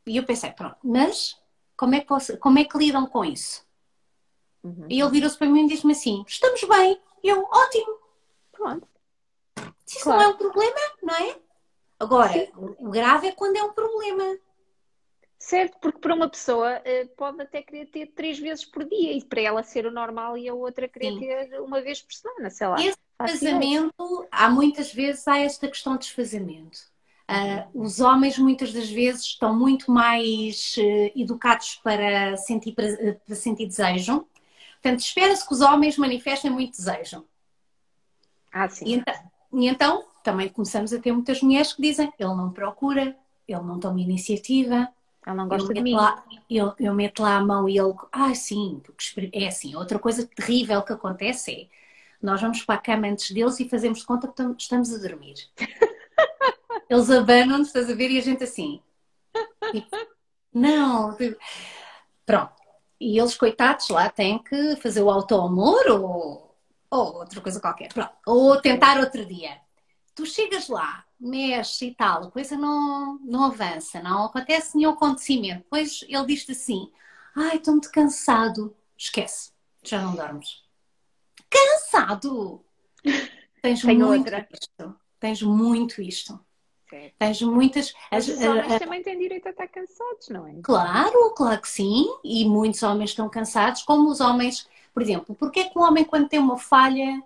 [0.05, 1.37] E eu pensei, pronto, mas
[1.77, 3.65] como é que, como é que lidam com isso?
[4.63, 4.87] Uhum.
[4.89, 6.99] E ele virou-se para mim e disse-me assim: estamos bem.
[7.23, 7.99] E eu, ótimo.
[8.51, 8.87] Pronto.
[9.85, 10.19] Se isso claro.
[10.19, 11.39] não é um problema, não é?
[11.99, 12.51] Agora, Sim.
[12.55, 14.37] o grave é quando é um problema.
[15.39, 19.23] Certo, porque para uma pessoa eh, pode até querer ter três vezes por dia e
[19.23, 21.19] para ela ser o normal e a outra querer Sim.
[21.19, 22.75] ter uma vez por semana, sei lá.
[22.81, 26.91] Esse desfazamento, há muitas vezes há esta questão de desfazamento.
[27.29, 33.67] Uh, os homens muitas das vezes estão muito mais uh, educados para sentir, para, sentir
[33.67, 34.25] desejo.
[34.81, 37.25] Portanto, espera-se que os homens manifestem muito desejo.
[38.51, 38.85] Ah, sim.
[38.85, 39.13] E então,
[39.53, 43.15] e então, também começamos a ter muitas mulheres que dizem: ele não procura,
[43.47, 44.87] ele não toma iniciativa.
[45.25, 45.95] Ele não gosta de mim.
[45.95, 48.81] Lá, eu, eu meto lá a mão e ele, ah, sim,
[49.33, 49.75] é assim.
[49.75, 51.67] Outra coisa terrível que acontece é
[52.21, 55.35] nós vamos para a cama antes deles e fazemos conta que estamos a dormir.
[56.89, 58.11] Eles abanam-nos, estás a ver?
[58.11, 58.81] E a gente assim.
[59.71, 59.97] Tipo,
[60.53, 61.15] não.
[61.15, 61.37] Tipo,
[62.25, 62.53] pronto.
[62.99, 66.55] E eles, coitados, lá têm que fazer o auto-amor ou,
[66.89, 67.89] ou outra coisa qualquer.
[67.93, 68.11] Pronto.
[68.25, 69.59] Ou tentar outro dia.
[70.15, 75.59] Tu chegas lá, mexes e tal, a coisa não, não avança, não acontece nenhum acontecimento.
[75.63, 76.91] Depois ele diz-te assim:
[77.35, 78.75] Ai, estou muito cansado.
[78.97, 79.51] Esquece,
[79.83, 80.63] já não dormes.
[81.49, 82.65] Cansado!
[83.61, 84.47] Tens Tenho muito outra.
[84.51, 84.95] isto.
[85.19, 86.39] Tens muito isto.
[86.89, 87.47] Certo.
[87.47, 87.93] Muitas.
[88.11, 90.53] Os homens a, também têm direito a estar cansados, não é?
[90.61, 92.05] Claro, claro que sim.
[92.23, 94.67] E muitos homens estão cansados, como os homens.
[94.93, 97.21] Por exemplo, porque é que o homem, quando tem uma falha,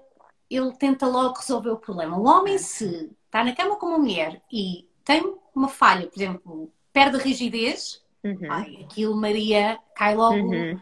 [0.50, 2.18] ele tenta logo resolver o problema?
[2.18, 6.72] O homem, se está na cama com uma mulher e tem uma falha, por exemplo,
[6.92, 8.52] perde rigidez, uhum.
[8.52, 10.36] ai, aquilo, Maria, cai logo.
[10.36, 10.80] Uhum.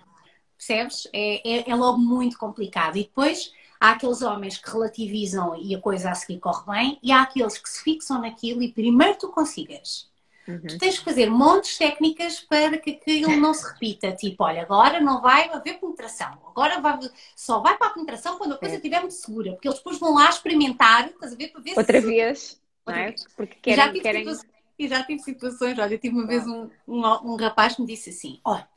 [0.57, 1.07] Percebes?
[1.13, 2.97] É, é, é logo muito complicado.
[2.97, 7.11] E depois Há aqueles homens que relativizam e a coisa a seguir corre bem, e
[7.11, 10.09] há aqueles que se fixam naquilo e primeiro tu consigas.
[10.49, 10.61] Uhum.
[10.67, 14.11] Tu tens que fazer montes de técnicas para que aquilo não se repita.
[14.17, 16.39] Tipo, olha, agora não vai haver penetração.
[16.47, 16.99] Agora vai,
[17.36, 18.99] só vai para a penetração quando a coisa estiver é.
[19.01, 19.51] muito segura.
[19.51, 22.07] Porque eles depois vão lá experimentar, estás a ver, para ver Outra se...
[22.07, 22.61] vez.
[22.86, 23.07] Outra é?
[23.09, 23.27] vez.
[23.36, 23.77] Porque querem...
[23.77, 24.21] Já tive querem...
[24.21, 27.88] situações, e já tive situações, olha, tive uma vez um, um, um rapaz que me
[27.88, 28.67] disse assim, olha,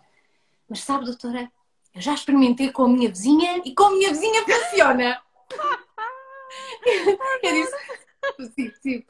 [0.69, 1.51] mas sabe, doutora,
[1.95, 5.23] eu já experimentei com a minha vizinha e com a minha vizinha funciona.
[7.43, 9.05] eu disse, sim.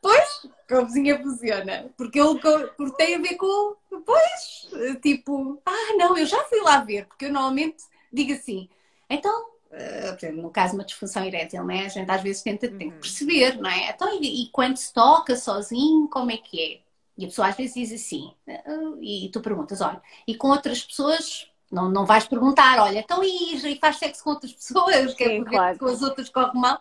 [0.00, 1.90] Pois, com a vizinha funciona.
[1.96, 2.38] Porque, eu,
[2.76, 3.76] porque tem a ver com.
[4.04, 4.70] Pois,
[5.02, 7.06] tipo, ah, não, eu já fui lá ver.
[7.06, 8.68] Porque eu normalmente digo assim,
[9.08, 11.86] então, uh, no caso de uma disfunção erétil, né?
[11.86, 13.00] a gente às vezes tenta tem que uhum.
[13.00, 13.90] perceber, não é?
[13.90, 16.80] Então, e, e, quando se toca sozinho, como é que é?
[17.18, 20.82] E a pessoa às vezes diz assim, uh, e tu perguntas, olha, e com outras
[20.82, 25.24] pessoas não, não vais perguntar, olha, então e, e faz sexo com outras pessoas, que
[25.24, 25.78] é claro.
[25.78, 26.80] com as outras corre mal.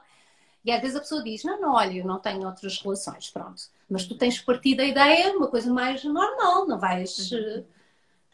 [0.66, 3.62] E às vezes a pessoa diz, não, não, olha, eu não tenho outras relações, pronto.
[3.90, 7.32] Mas tu tens partido a ideia de uma coisa mais normal, não vais...
[7.32, 7.66] Uhum.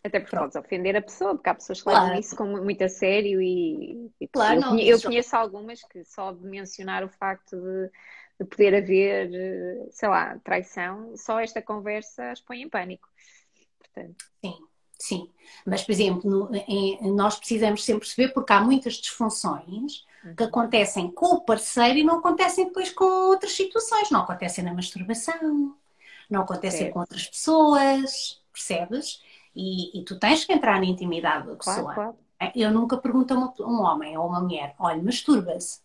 [0.04, 2.90] Até porque podes ofender a pessoa, porque há pessoas que levam isso com muito a
[2.90, 7.60] sério e, e claro, eu, não, eu conheço algumas que só de mencionar o facto
[7.60, 7.90] de,
[8.40, 13.10] de, poder haver, sei lá, traição, só esta conversa as põe em pânico.
[13.80, 14.26] Portanto.
[14.44, 14.56] Sim,
[15.00, 15.30] sim.
[15.66, 20.50] Mas, por exemplo, no, em, nós precisamos sempre perceber porque há muitas disfunções que uhum.
[20.50, 24.10] acontecem com o parceiro e não acontecem depois com outras situações.
[24.10, 25.76] Não acontecem na masturbação,
[26.30, 29.22] não acontecem com outras pessoas, percebes?
[29.56, 31.94] E, e, tu tens que entrar na intimidade da pessoa.
[31.94, 32.16] Claro, claro.
[32.40, 35.80] É, eu nunca pergunto a um homem ou uma mulher, olha, masturba-se.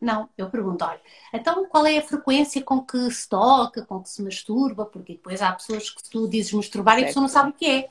[0.00, 1.00] Não, eu pergunto, olha,
[1.32, 4.84] então qual é a frequência com que se toca, com que se masturba?
[4.84, 7.66] Porque depois há pessoas que tu dizes masturbar e a pessoa não sabe o que
[7.66, 7.90] é.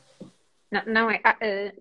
[0.76, 1.22] Não, não é.
[1.24, 1.38] Ah,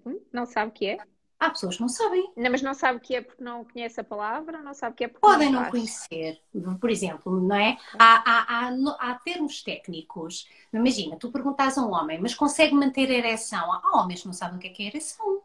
[0.07, 0.99] uh, não sabe o que é?
[1.41, 2.33] Há pessoas que não sabem.
[2.37, 4.97] Não, mas não sabe o que é porque não conhece a palavra, não sabe o
[4.97, 6.41] que é porque Podem não, não conhecer.
[6.81, 7.77] Por exemplo, não é?
[7.99, 10.49] Há, há, há, há, termos técnicos.
[10.73, 13.73] Imagina, tu perguntas a um homem, mas consegue manter a ereção?
[13.73, 15.43] Há homens que não sabem o que é, que é ereção.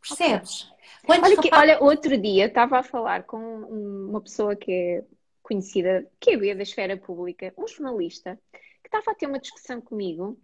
[0.00, 0.72] Percebes?
[1.04, 1.20] Okay.
[1.20, 5.04] Olha, que, olha, outro dia estava a falar com uma pessoa que é
[5.42, 10.38] conhecida, que é da esfera pública, um jornalista, que estava a ter uma discussão comigo.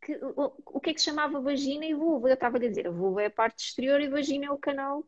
[0.00, 2.28] Que, o, o que é que se chamava vagina e vulva.
[2.28, 4.58] Eu estava a dizer, a vulva é a parte exterior e a vagina é o
[4.58, 5.04] canal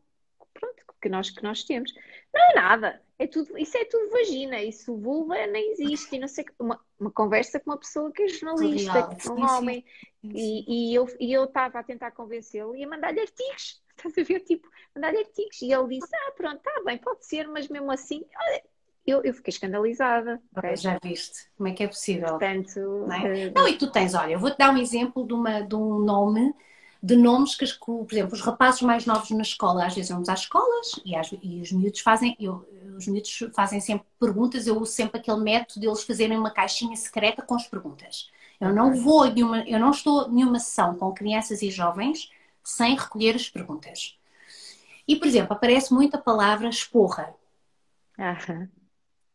[0.53, 1.93] pronto, que nós, que nós temos.
[2.33, 3.01] Não é nada.
[3.17, 4.61] É tudo, isso é tudo vagina.
[4.61, 6.15] Isso vulva nem existe.
[6.15, 9.45] E não sei, uma, uma conversa com uma pessoa que é jornalista, que é um
[9.45, 9.85] homem.
[10.21, 10.65] Sim, sim.
[10.67, 13.81] E, e eu e eu estava a tentar convencê-lo e a mandar-lhe artigos.
[13.99, 14.39] Estás a ver?
[14.41, 15.61] Tipo, mandar-lhe artigos.
[15.61, 18.63] E ele disse: Ah, pronto, está bem, pode ser, mas mesmo assim, olha,
[19.09, 20.41] eu, eu fiquei escandalizada.
[20.55, 20.75] Okay?
[20.75, 21.49] Já viste?
[21.57, 22.29] Como é que é possível?
[22.29, 23.47] Portanto, não, é?
[23.47, 23.51] uh...
[23.55, 26.53] não, e tu tens, olha, eu vou-te dar um exemplo de, uma, de um nome,
[27.01, 30.41] de nomes que, por exemplo, os rapazes mais novos na escola, às vezes vamos às
[30.41, 34.91] escolas e, às, e os miúdos fazem, eu, os miúdos fazem sempre perguntas, eu uso
[34.91, 38.29] sempre aquele método de eles fazerem uma caixinha secreta com as perguntas.
[38.59, 42.29] Eu não vou nenhuma, eu não estou em nenhuma sessão com crianças e jovens
[42.61, 44.17] sem recolher as perguntas.
[45.07, 47.33] E, por exemplo, aparece muito a palavra esporra.
[48.17, 48.67] Uhum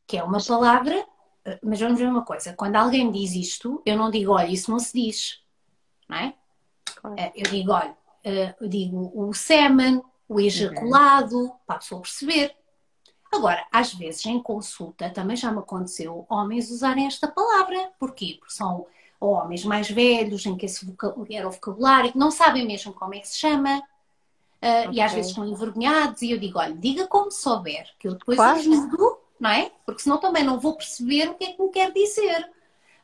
[0.06, 1.06] que é uma palavra,
[1.44, 4.48] eh, mas vamos ver uma coisa, quando alguém me diz isto, eu não digo, olha,
[4.48, 5.40] isso não se diz,
[6.08, 6.34] não é?
[6.96, 7.16] Claro.
[7.18, 11.52] Eh, eu digo, olha, eh, eu digo o sêmen, o ejaculado, uhum.
[11.66, 12.56] para a pessoa perceber.
[13.32, 17.90] Agora, às vezes em consulta também já me aconteceu homens usarem esta palavra.
[17.98, 18.36] Porquê?
[18.38, 18.86] Porque são
[19.20, 20.86] homens mais velhos, em que esse
[21.30, 23.82] era o vocabulário, que não sabem mesmo como é que se chama.
[24.58, 24.92] Okay.
[24.92, 26.22] E às vezes estão envergonhados.
[26.22, 28.58] E eu digo: olha, diga como souber, que eu depois claro.
[28.58, 29.70] ajudo não é?
[29.84, 32.48] Porque senão também não vou perceber o que é que me quer dizer.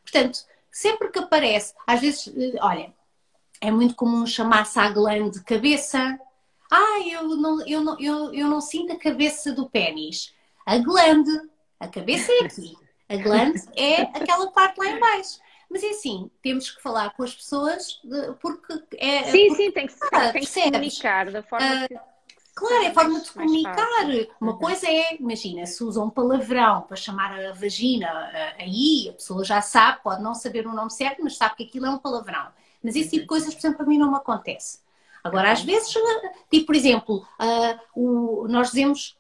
[0.03, 0.38] Portanto,
[0.72, 2.95] sempre que aparece, às vezes, eh, olha,
[3.61, 6.18] é muito comum chamar-se à glande cabeça.
[6.72, 10.34] Ah, eu não, eu, não, eu, eu não sinto a cabeça do pênis.
[10.64, 11.30] A glande,
[11.78, 12.74] a cabeça é aqui.
[13.07, 15.38] A glande é aquela parte lá em baixo.
[15.68, 18.01] Mas é assim, temos que falar com as pessoas
[18.41, 19.24] porque é.
[19.24, 22.01] Sim, porque, sim, tem que, ah, tem que se comunicar da forma uh, que
[22.55, 23.86] Claro, é a forma de comunicar.
[24.40, 24.59] Uma uhum.
[24.59, 28.09] coisa é, imagina, se usa um palavrão para chamar a vagina,
[28.59, 31.86] aí a pessoa já sabe, pode não saber o nome certo, mas sabe que aquilo
[31.86, 32.48] é um palavrão.
[32.82, 33.26] Mas esse tipo de uhum.
[33.28, 34.78] coisas, por exemplo, para mim não me acontece.
[35.22, 35.92] Agora, às vezes,
[36.51, 37.26] tipo, por exemplo,
[37.94, 39.18] o, nós dizemos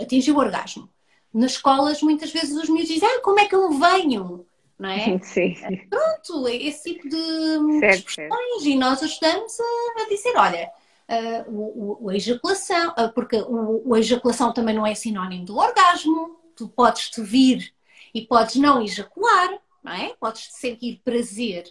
[0.00, 0.88] atingir o orgasmo.
[1.34, 4.46] Nas escolas, muitas vezes os miúdos dizem, ah, como é que eu venho?
[4.78, 5.18] Não é?
[5.22, 5.54] Sim.
[5.88, 8.64] Pronto, é esse tipo de certo, expressões.
[8.64, 10.70] E nós ajudamos a, a dizer, olha,
[11.12, 15.56] uh, o, o, a ejaculação, uh, porque o, a ejaculação também não é sinónimo do
[15.56, 16.40] orgasmo.
[16.56, 17.72] Tu podes te vir
[18.14, 20.14] e podes não ejacular, não é?
[20.18, 21.64] Podes sentir prazer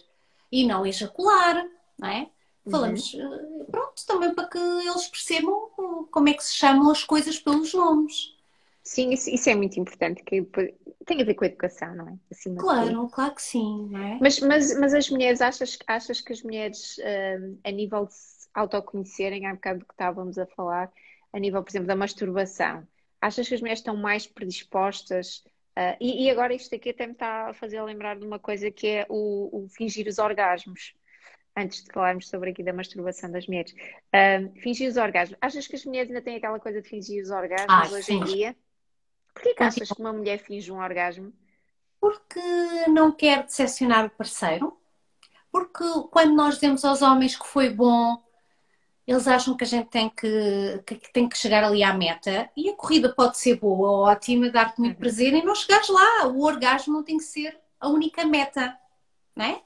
[0.50, 1.64] e não ejacular,
[1.98, 2.28] não é?
[2.70, 3.66] Falamos, uhum.
[3.70, 8.36] pronto, também para que eles percebam como é que se chamam as coisas pelos nomes.
[8.84, 10.46] Sim, isso, isso é muito importante, que
[11.04, 12.14] tem a ver com a educação, não é?
[12.30, 14.18] Acima claro, claro que sim, não é?
[14.20, 16.96] Mas, mas, mas as mulheres, achas, achas que as mulheres,
[17.64, 18.14] a nível de
[18.54, 20.92] autoconhecerem, há bocado do que estávamos a falar,
[21.32, 22.86] a nível, por exemplo, da masturbação.
[23.20, 25.44] Achas que as mulheres estão mais predispostas?
[25.76, 28.70] Uh, e, e, agora isto aqui até me está a fazer lembrar de uma coisa
[28.70, 30.94] que é o, o fingir os orgasmos.
[31.56, 33.72] Antes de falarmos sobre aqui da masturbação das mulheres.
[33.72, 35.38] Uh, fingir os orgasmos.
[35.40, 38.20] Achas que as mulheres ainda têm aquela coisa de fingir os orgasmos ah, hoje sim.
[38.20, 38.56] em dia?
[39.32, 41.32] Porquê que achas que uma mulher finge um orgasmo?
[42.00, 42.40] Porque
[42.88, 44.76] não quer decepcionar o parceiro.
[45.50, 48.22] Porque quando nós dizemos aos homens que foi bom,
[49.06, 52.70] eles acham que a gente tem que, que, tem que chegar ali à meta e
[52.70, 55.00] a corrida pode ser boa, ótima, dar-te muito uhum.
[55.00, 56.28] prazer e não chegares lá.
[56.28, 58.76] O orgasmo não tem que ser a única meta,
[59.34, 59.60] não é?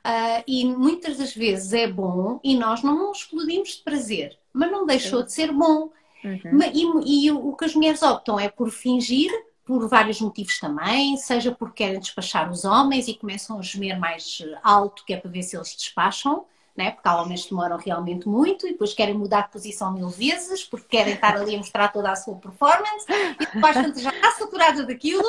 [0.00, 4.86] Uh, e muitas das vezes é bom e nós não explodimos de prazer, mas não
[4.86, 5.90] deixou de ser bom.
[6.24, 6.58] Uhum.
[7.04, 9.30] E, e, o que as mulheres optam é por fingir,
[9.62, 14.42] por vários motivos também, seja porque querem despachar os homens e começam a gemer mais
[14.62, 16.46] alto, que é para ver se eles despacham,
[16.76, 16.92] né?
[16.92, 20.64] porque há homens que demoram realmente muito e depois querem mudar de posição mil vezes,
[20.64, 24.84] porque querem estar ali a mostrar toda a sua performance e depois já está saturada
[24.84, 25.24] daquilo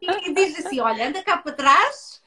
[0.00, 2.22] e, e diz assim: olha, anda cá para trás,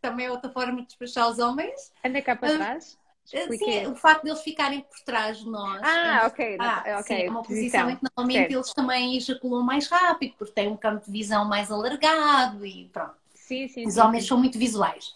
[0.00, 1.92] também é outra forma de despachar os homens.
[2.04, 2.98] Anda cá para ah, trás?
[3.24, 5.80] Sim, o facto de eles ficarem por trás de nós.
[5.82, 6.56] Ah, ok.
[6.58, 7.16] Ah, okay.
[7.16, 8.52] Sim, é uma posição em que normalmente certo.
[8.52, 13.14] eles também ejaculam mais rápido, porque têm um campo de visão mais alargado e pronto.
[13.34, 15.14] Sim, sim, os sim, homens são muito visuais.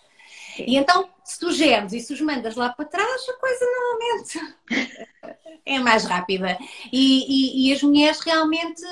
[0.59, 4.57] E então, se tu gemes e se os mandas lá para trás, a coisa normalmente
[5.67, 6.57] é mais rápida.
[6.93, 8.83] E, e, e as mulheres realmente.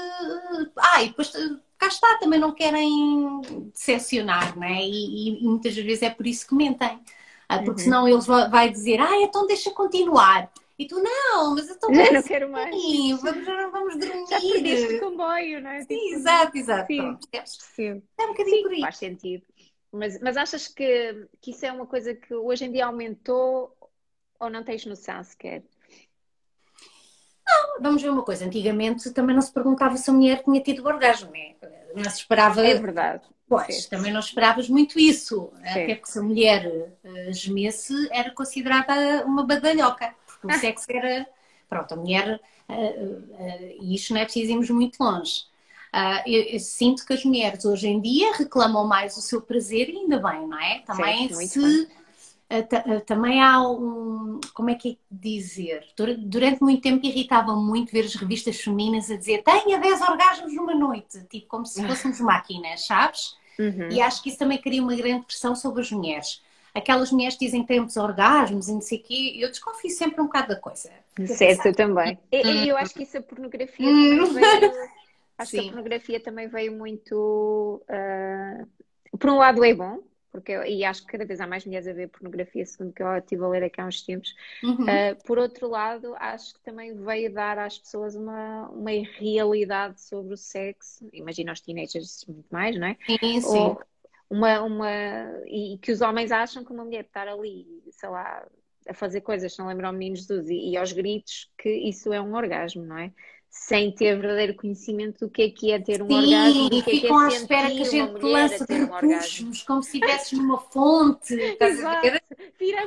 [0.76, 1.32] Ah, e depois
[1.78, 3.40] cá está, também não querem
[3.72, 4.82] decepcionar, né?
[4.82, 7.00] E, e muitas vezes é por isso que mentem.
[7.48, 7.84] Ah, porque uhum.
[7.84, 10.50] senão eles vai dizer, ah, então deixa continuar.
[10.76, 12.12] E tu, não, mas eu estou bem.
[12.12, 12.74] Não quero mais.
[12.74, 14.26] Sim, vamos, vamos dormir.
[14.28, 15.80] Já perdeste o comboio, não é?
[15.82, 16.86] Sim, tipo, exato, exato.
[16.88, 18.02] Sim, Pronto, sim.
[18.18, 18.80] É um bocadinho Sim, por aí.
[18.80, 19.44] Faz sentido.
[19.94, 23.76] Mas, mas achas que, que isso é uma coisa que hoje em dia aumentou
[24.40, 25.62] ou não tens noção sequer?
[27.46, 28.44] Não, vamos ver uma coisa.
[28.44, 31.54] Antigamente também não se perguntava se a mulher tinha tido orgasmo, né?
[31.94, 32.66] não se esperava.
[32.66, 33.22] É verdade.
[33.46, 35.52] Pois, também não esperavas muito isso.
[35.60, 40.14] Até porque se a mulher uh, gemesse, era considerada uma badalhoca.
[40.26, 41.26] Porque o sexo era.
[41.68, 42.40] Pronto, a mulher.
[42.68, 45.44] Uh, uh, e isto não é preciso irmos muito longe.
[45.94, 49.88] Uh, eu, eu, sinto que as mulheres hoje em dia reclamam mais o seu prazer
[49.88, 50.80] e ainda bem, não é?
[50.80, 51.88] Também certo, se
[53.06, 55.86] também há um como é que é dizer?
[56.18, 60.74] Durante muito tempo irritava muito ver as revistas femininas a dizer tenha 10 orgasmos numa
[60.74, 63.36] noite, tipo como se fôssemos máquinas, sabes?
[63.56, 63.88] Uhum.
[63.88, 66.42] E acho que isso também cria uma grande pressão sobre as mulheres.
[66.74, 69.90] Aquelas mulheres que dizem que têm muitos orgasmos e não sei o quê, eu desconfio
[69.90, 70.90] sempre um bocado da coisa.
[71.24, 72.18] Certo, eu também.
[72.32, 74.72] E, eu, eu acho que isso a pornografia também veio
[75.36, 75.56] Acho Sim.
[75.56, 77.84] que a pornografia também veio muito.
[77.88, 81.64] Uh, por um lado é bom, porque eu, e acho que cada vez há mais
[81.64, 84.34] mulheres a ver pornografia, segundo que eu estive a ler aqui há uns tempos.
[84.62, 84.82] Uhum.
[84.82, 90.34] Uh, por outro lado, acho que também veio dar às pessoas uma, uma realidade sobre
[90.34, 91.08] o sexo.
[91.12, 92.96] Imagina os teenagers muito mais, não é?
[93.06, 93.58] Sim, sim.
[93.58, 93.80] Ou
[94.28, 94.90] uma, uma,
[95.46, 98.44] e que os homens acham que uma mulher estar ali, sei lá,
[98.88, 102.34] a fazer coisas não lembram meninos dos e, e aos gritos, que isso é um
[102.34, 103.12] orgasmo, não é?
[103.56, 106.68] Sem ter verdadeiro conhecito do que é que é ter um Sim, orgasmo.
[106.68, 109.96] Sim, e ficam é à espera que a gente te lance de recursos, como se
[109.96, 111.34] estivesses numa fonte.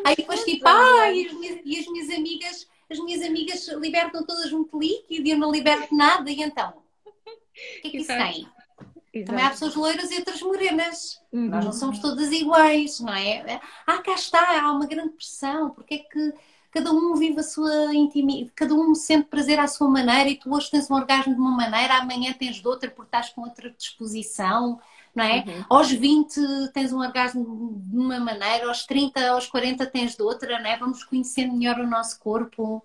[0.06, 4.24] Aí depois tipo, ah, e as, minhas, e as minhas amigas, as minhas amigas libertam
[4.26, 6.74] todas muito líquido e eu não liberto nada, e então?
[7.08, 8.48] O que é que isso tem?
[9.14, 9.32] Exato.
[9.32, 11.22] Também há pessoas loiras e outras morenas.
[11.32, 11.48] Uhum.
[11.48, 13.60] Nós não somos todas iguais, não é?
[13.88, 15.72] Ah, cá está, há uma grande pressão.
[15.72, 16.34] Porque é que
[16.72, 20.54] cada um vive a sua intimidade, cada um sente prazer à sua maneira e tu
[20.54, 23.70] hoje tens um orgasmo de uma maneira, amanhã tens de outra porque estás com outra
[23.70, 24.80] disposição,
[25.16, 25.44] não é?
[25.48, 25.66] Uhum.
[25.70, 26.40] Aos 20
[26.74, 30.78] tens um orgasmo de uma maneira, aos 30, aos 40 tens de outra, não é?
[30.78, 32.84] Vamos conhecendo melhor o nosso corpo.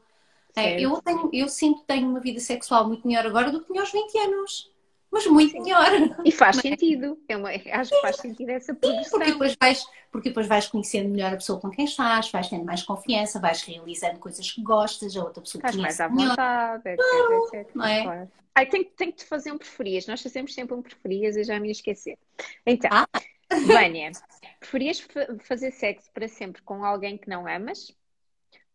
[0.54, 3.68] É, eu, tenho, eu sinto que tenho uma vida sexual muito melhor agora do que
[3.68, 4.71] tinha aos 20 anos
[5.12, 5.90] mas muito melhor.
[6.24, 7.20] E faz sentido.
[7.28, 9.18] É uma, acho que faz sentido essa progressão.
[9.18, 12.64] Porque depois, vais, porque depois vais conhecendo melhor a pessoa com quem estás, vais tendo
[12.64, 17.54] mais confiança, vais realizando coisas que gostas, a outra pessoa Estás mais à vontade, etc,
[17.54, 17.74] etc.
[17.74, 18.02] Não é?
[18.02, 18.32] Claro.
[18.54, 20.06] Ai, tenho, tenho que te fazer um preferias.
[20.06, 22.18] Nós fazemos sempre um preferias e já me ia esquecer.
[22.64, 23.06] Então, ah.
[23.66, 24.12] Vânia,
[24.60, 25.06] preferias
[25.40, 27.94] fazer sexo para sempre com alguém que não amas?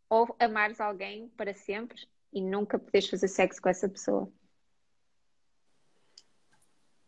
[0.07, 4.31] Ou amares alguém para sempre e nunca poderes fazer sexo com essa pessoa?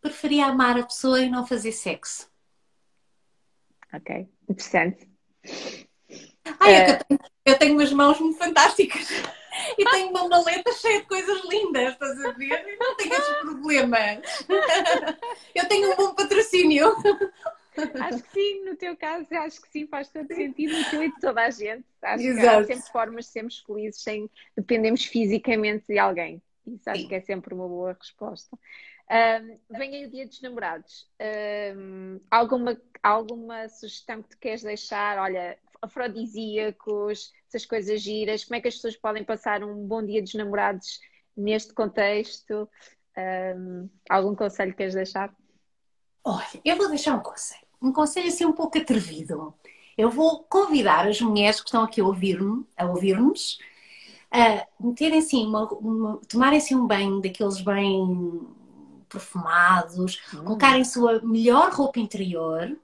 [0.02, 2.30] Preferia amar a pessoa e não fazer sexo.
[3.94, 5.10] Ok, interessante.
[6.60, 6.92] Ai, é...
[6.92, 9.10] eu, tenho, eu tenho umas mãos muito fantásticas
[9.78, 12.68] e tenho uma maleta cheia de coisas lindas, estás a ver?
[12.68, 14.46] Eu não tenho esses problemas.
[15.56, 16.96] Eu tenho um bom patrocínio.
[18.02, 21.12] Acho que sim, no teu caso, acho que sim, faz todo sentido no teu e
[21.12, 21.86] de toda a gente.
[22.02, 22.42] Acho Exato.
[22.66, 26.42] que há sempre formas de sermos felizes sem dependemos fisicamente de alguém.
[26.68, 27.08] Isso acho sim.
[27.08, 28.58] que é sempre uma boa resposta.
[29.12, 31.10] Um, vem aí o dia dos namorados.
[31.76, 35.18] Um, alguma, alguma sugestão que tu queres deixar?
[35.18, 40.22] Olha, afrodisíacos, essas coisas giras, como é que as pessoas podem passar um bom dia
[40.22, 41.00] dos namorados
[41.36, 42.70] neste contexto?
[43.18, 45.34] Um, algum conselho que queres deixar?
[46.24, 47.66] Olha, eu vou deixar um conselho.
[47.82, 49.54] Um conselho assim um pouco atrevido.
[49.98, 53.58] Eu vou convidar as mulheres que estão aqui a ouvir-me, a ouvir-nos,
[54.32, 58.48] a meterem assim, uma, uma, tomarem assim um banho daqueles bem
[59.10, 60.44] perfumados, hum.
[60.44, 62.78] colocarem sua melhor roupa interior,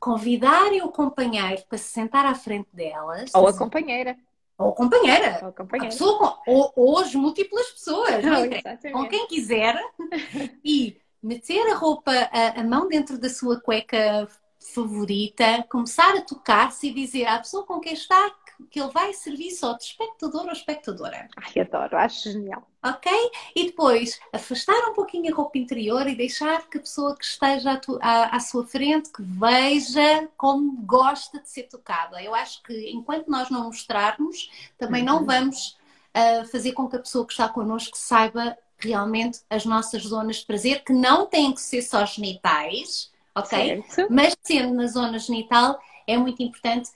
[0.00, 3.30] convidarem o companheiro para se sentar à frente delas.
[3.34, 4.16] Ou a companheira.
[4.58, 5.40] Ou a companheira.
[5.42, 5.94] Ou, companheira.
[5.94, 8.22] A ou, ou, as múltiplas pessoas.
[8.24, 9.76] Não, com quem quiser.
[10.64, 14.28] E meter a roupa, a, a mão dentro da sua cueca
[14.74, 18.30] favorita, começar a tocar-se e dizer à pessoa com quem está
[18.70, 21.28] que ele vai servir só de espectador ou espectadora.
[21.36, 22.66] Ai, adoro, acho genial.
[22.84, 23.12] Ok?
[23.54, 27.80] E depois afastar um pouquinho a roupa interior e deixar que a pessoa que esteja
[28.00, 32.22] à, à sua frente que veja como gosta de ser tocada.
[32.22, 35.06] Eu acho que enquanto nós não mostrarmos, também uhum.
[35.06, 35.78] não vamos
[36.16, 40.46] uh, fazer com que a pessoa que está connosco saiba realmente as nossas zonas de
[40.46, 43.82] prazer, que não têm que ser só genitais, ok?
[43.88, 44.12] Certo.
[44.12, 46.90] Mas sendo na zona genital, é muito importante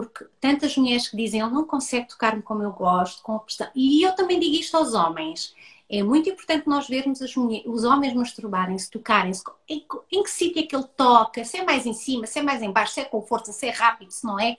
[0.00, 3.68] porque tantas mulheres que dizem ele não consegue tocar-me como eu gosto, com a pressão.
[3.74, 5.54] E eu também digo isto aos homens.
[5.90, 10.66] É muito importante nós vermos mulheres, os homens masturbarem-se, tocarem-se, em, em, que sítio é
[10.66, 13.04] que ele toca, se é mais em cima, se é mais em baixo, se é
[13.04, 14.56] com força, se é rápido, se não é.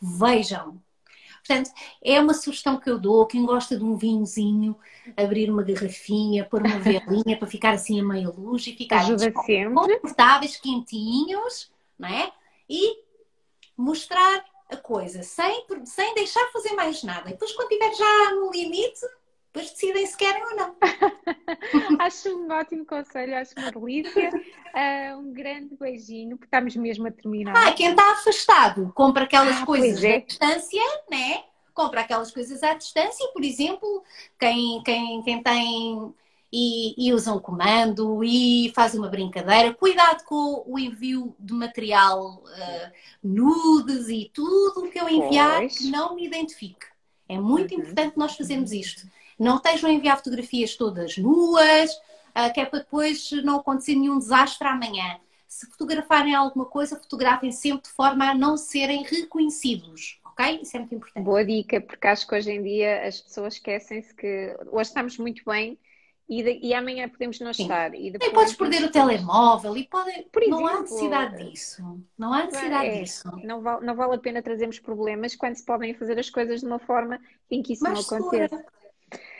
[0.00, 0.80] Vejam.
[1.44, 1.70] Portanto,
[2.02, 3.26] é uma sugestão que eu dou.
[3.26, 4.76] Quem gosta de um vinhozinho,
[5.16, 9.06] abrir uma garrafinha, pôr uma velinha para ficar assim a meia luz e ficar
[9.74, 12.30] confortáveis, quentinhos, não é?
[12.68, 13.02] E
[13.76, 17.28] mostrar a coisa sem, sem deixar fazer mais nada.
[17.28, 19.00] E depois, quando estiver já no limite,
[19.52, 20.76] depois decidem se querem ou não.
[22.00, 24.30] acho um ótimo conselho, acho uma delícia.
[24.30, 27.54] Uh, um grande beijinho, porque estamos mesmo a terminar.
[27.56, 30.16] Ah, quem está afastado, compra aquelas ah, coisas é.
[30.16, 31.44] à distância, né?
[31.72, 34.02] Compra aquelas coisas à distância, por exemplo,
[34.38, 36.14] quem, quem, quem tem
[36.56, 39.74] e, e usa um comando e faz uma brincadeira.
[39.74, 45.78] Cuidado com o envio de material uh, nudes e tudo o que eu enviar pois.
[45.78, 46.86] que não me identifique.
[47.28, 47.80] É muito uhum.
[47.80, 49.04] importante nós fazermos isto.
[49.36, 54.16] Não estejam a enviar fotografias todas nuas, uh, que é para depois não acontecer nenhum
[54.16, 55.18] desastre amanhã.
[55.48, 60.20] Se fotografarem alguma coisa, fotografem sempre de forma a não serem reconhecidos.
[60.24, 60.60] Ok?
[60.62, 61.24] Isso é muito importante.
[61.24, 65.42] Boa dica, porque acho que hoje em dia as pessoas esquecem-se que hoje estamos muito
[65.44, 65.76] bem
[66.28, 67.94] e, de, e amanhã podemos não estar.
[67.94, 70.10] E, depois e podes perder o telemóvel e pode...
[70.32, 72.00] Por exemplo, não há necessidade disso.
[72.16, 73.30] Não há necessidade é, disso.
[73.44, 76.66] Não vale, não vale a pena trazermos problemas quando se podem fazer as coisas de
[76.66, 77.20] uma forma
[77.50, 78.64] em que isso Mas não aconteça.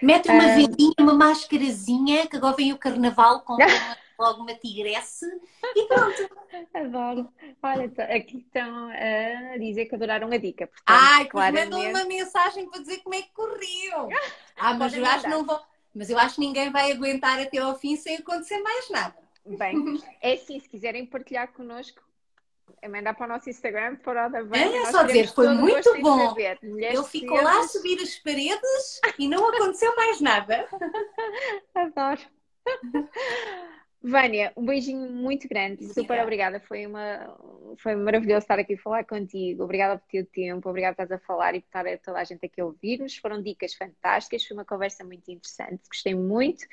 [0.03, 0.55] Mete uma um...
[0.57, 3.57] vendinha, uma máscarazinha, que agora vem o carnaval com
[4.18, 5.26] logo uma tigresse
[5.74, 6.45] e pronto.
[6.74, 7.28] Adoro.
[7.62, 10.66] Olha, aqui estão a dizer que adoraram a dica.
[10.66, 11.70] Portanto, Ai, claramente...
[11.70, 14.09] mandou uma mensagem para dizer como é que correu.
[14.57, 15.61] Ah, mas eu acho que não vou
[15.95, 19.14] mas eu acho que ninguém vai aguentar até ao fim sem acontecer mais nada.
[19.47, 19.74] Bem,
[20.20, 22.03] é assim, se quiserem partilhar connosco,
[22.80, 24.82] é mandar para o nosso Instagram, para o da Vânia.
[24.82, 26.34] É, só dizer, foi muito bom.
[26.38, 30.66] Ele ficou lá a subir as paredes e não aconteceu mais nada.
[31.74, 32.20] Adoro.
[34.07, 36.61] Vânia, um beijinho muito grande, super obrigada.
[36.61, 37.39] Foi, uma,
[37.79, 39.65] foi maravilhoso estar aqui a falar contigo.
[39.65, 42.45] Obrigada por ter tempo, obrigada por estás a falar e por estar toda a gente
[42.45, 43.17] aqui a ouvir-nos.
[43.17, 46.67] Foram dicas fantásticas, foi uma conversa muito interessante, gostei muito.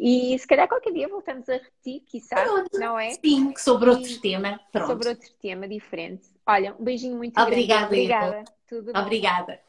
[0.00, 2.78] E se calhar qualquer dia voltamos a repetir, quiçá, Pronto.
[2.78, 3.10] não é?
[3.10, 4.58] Sim, sobre outro e, tema.
[4.72, 4.86] Pronto.
[4.86, 6.26] Sobre outro tema diferente.
[6.46, 8.14] Olha, um beijinho muito obrigada, grande.
[8.14, 8.44] Obrigada.
[8.66, 8.98] Tudo bom.
[8.98, 9.60] Obrigada.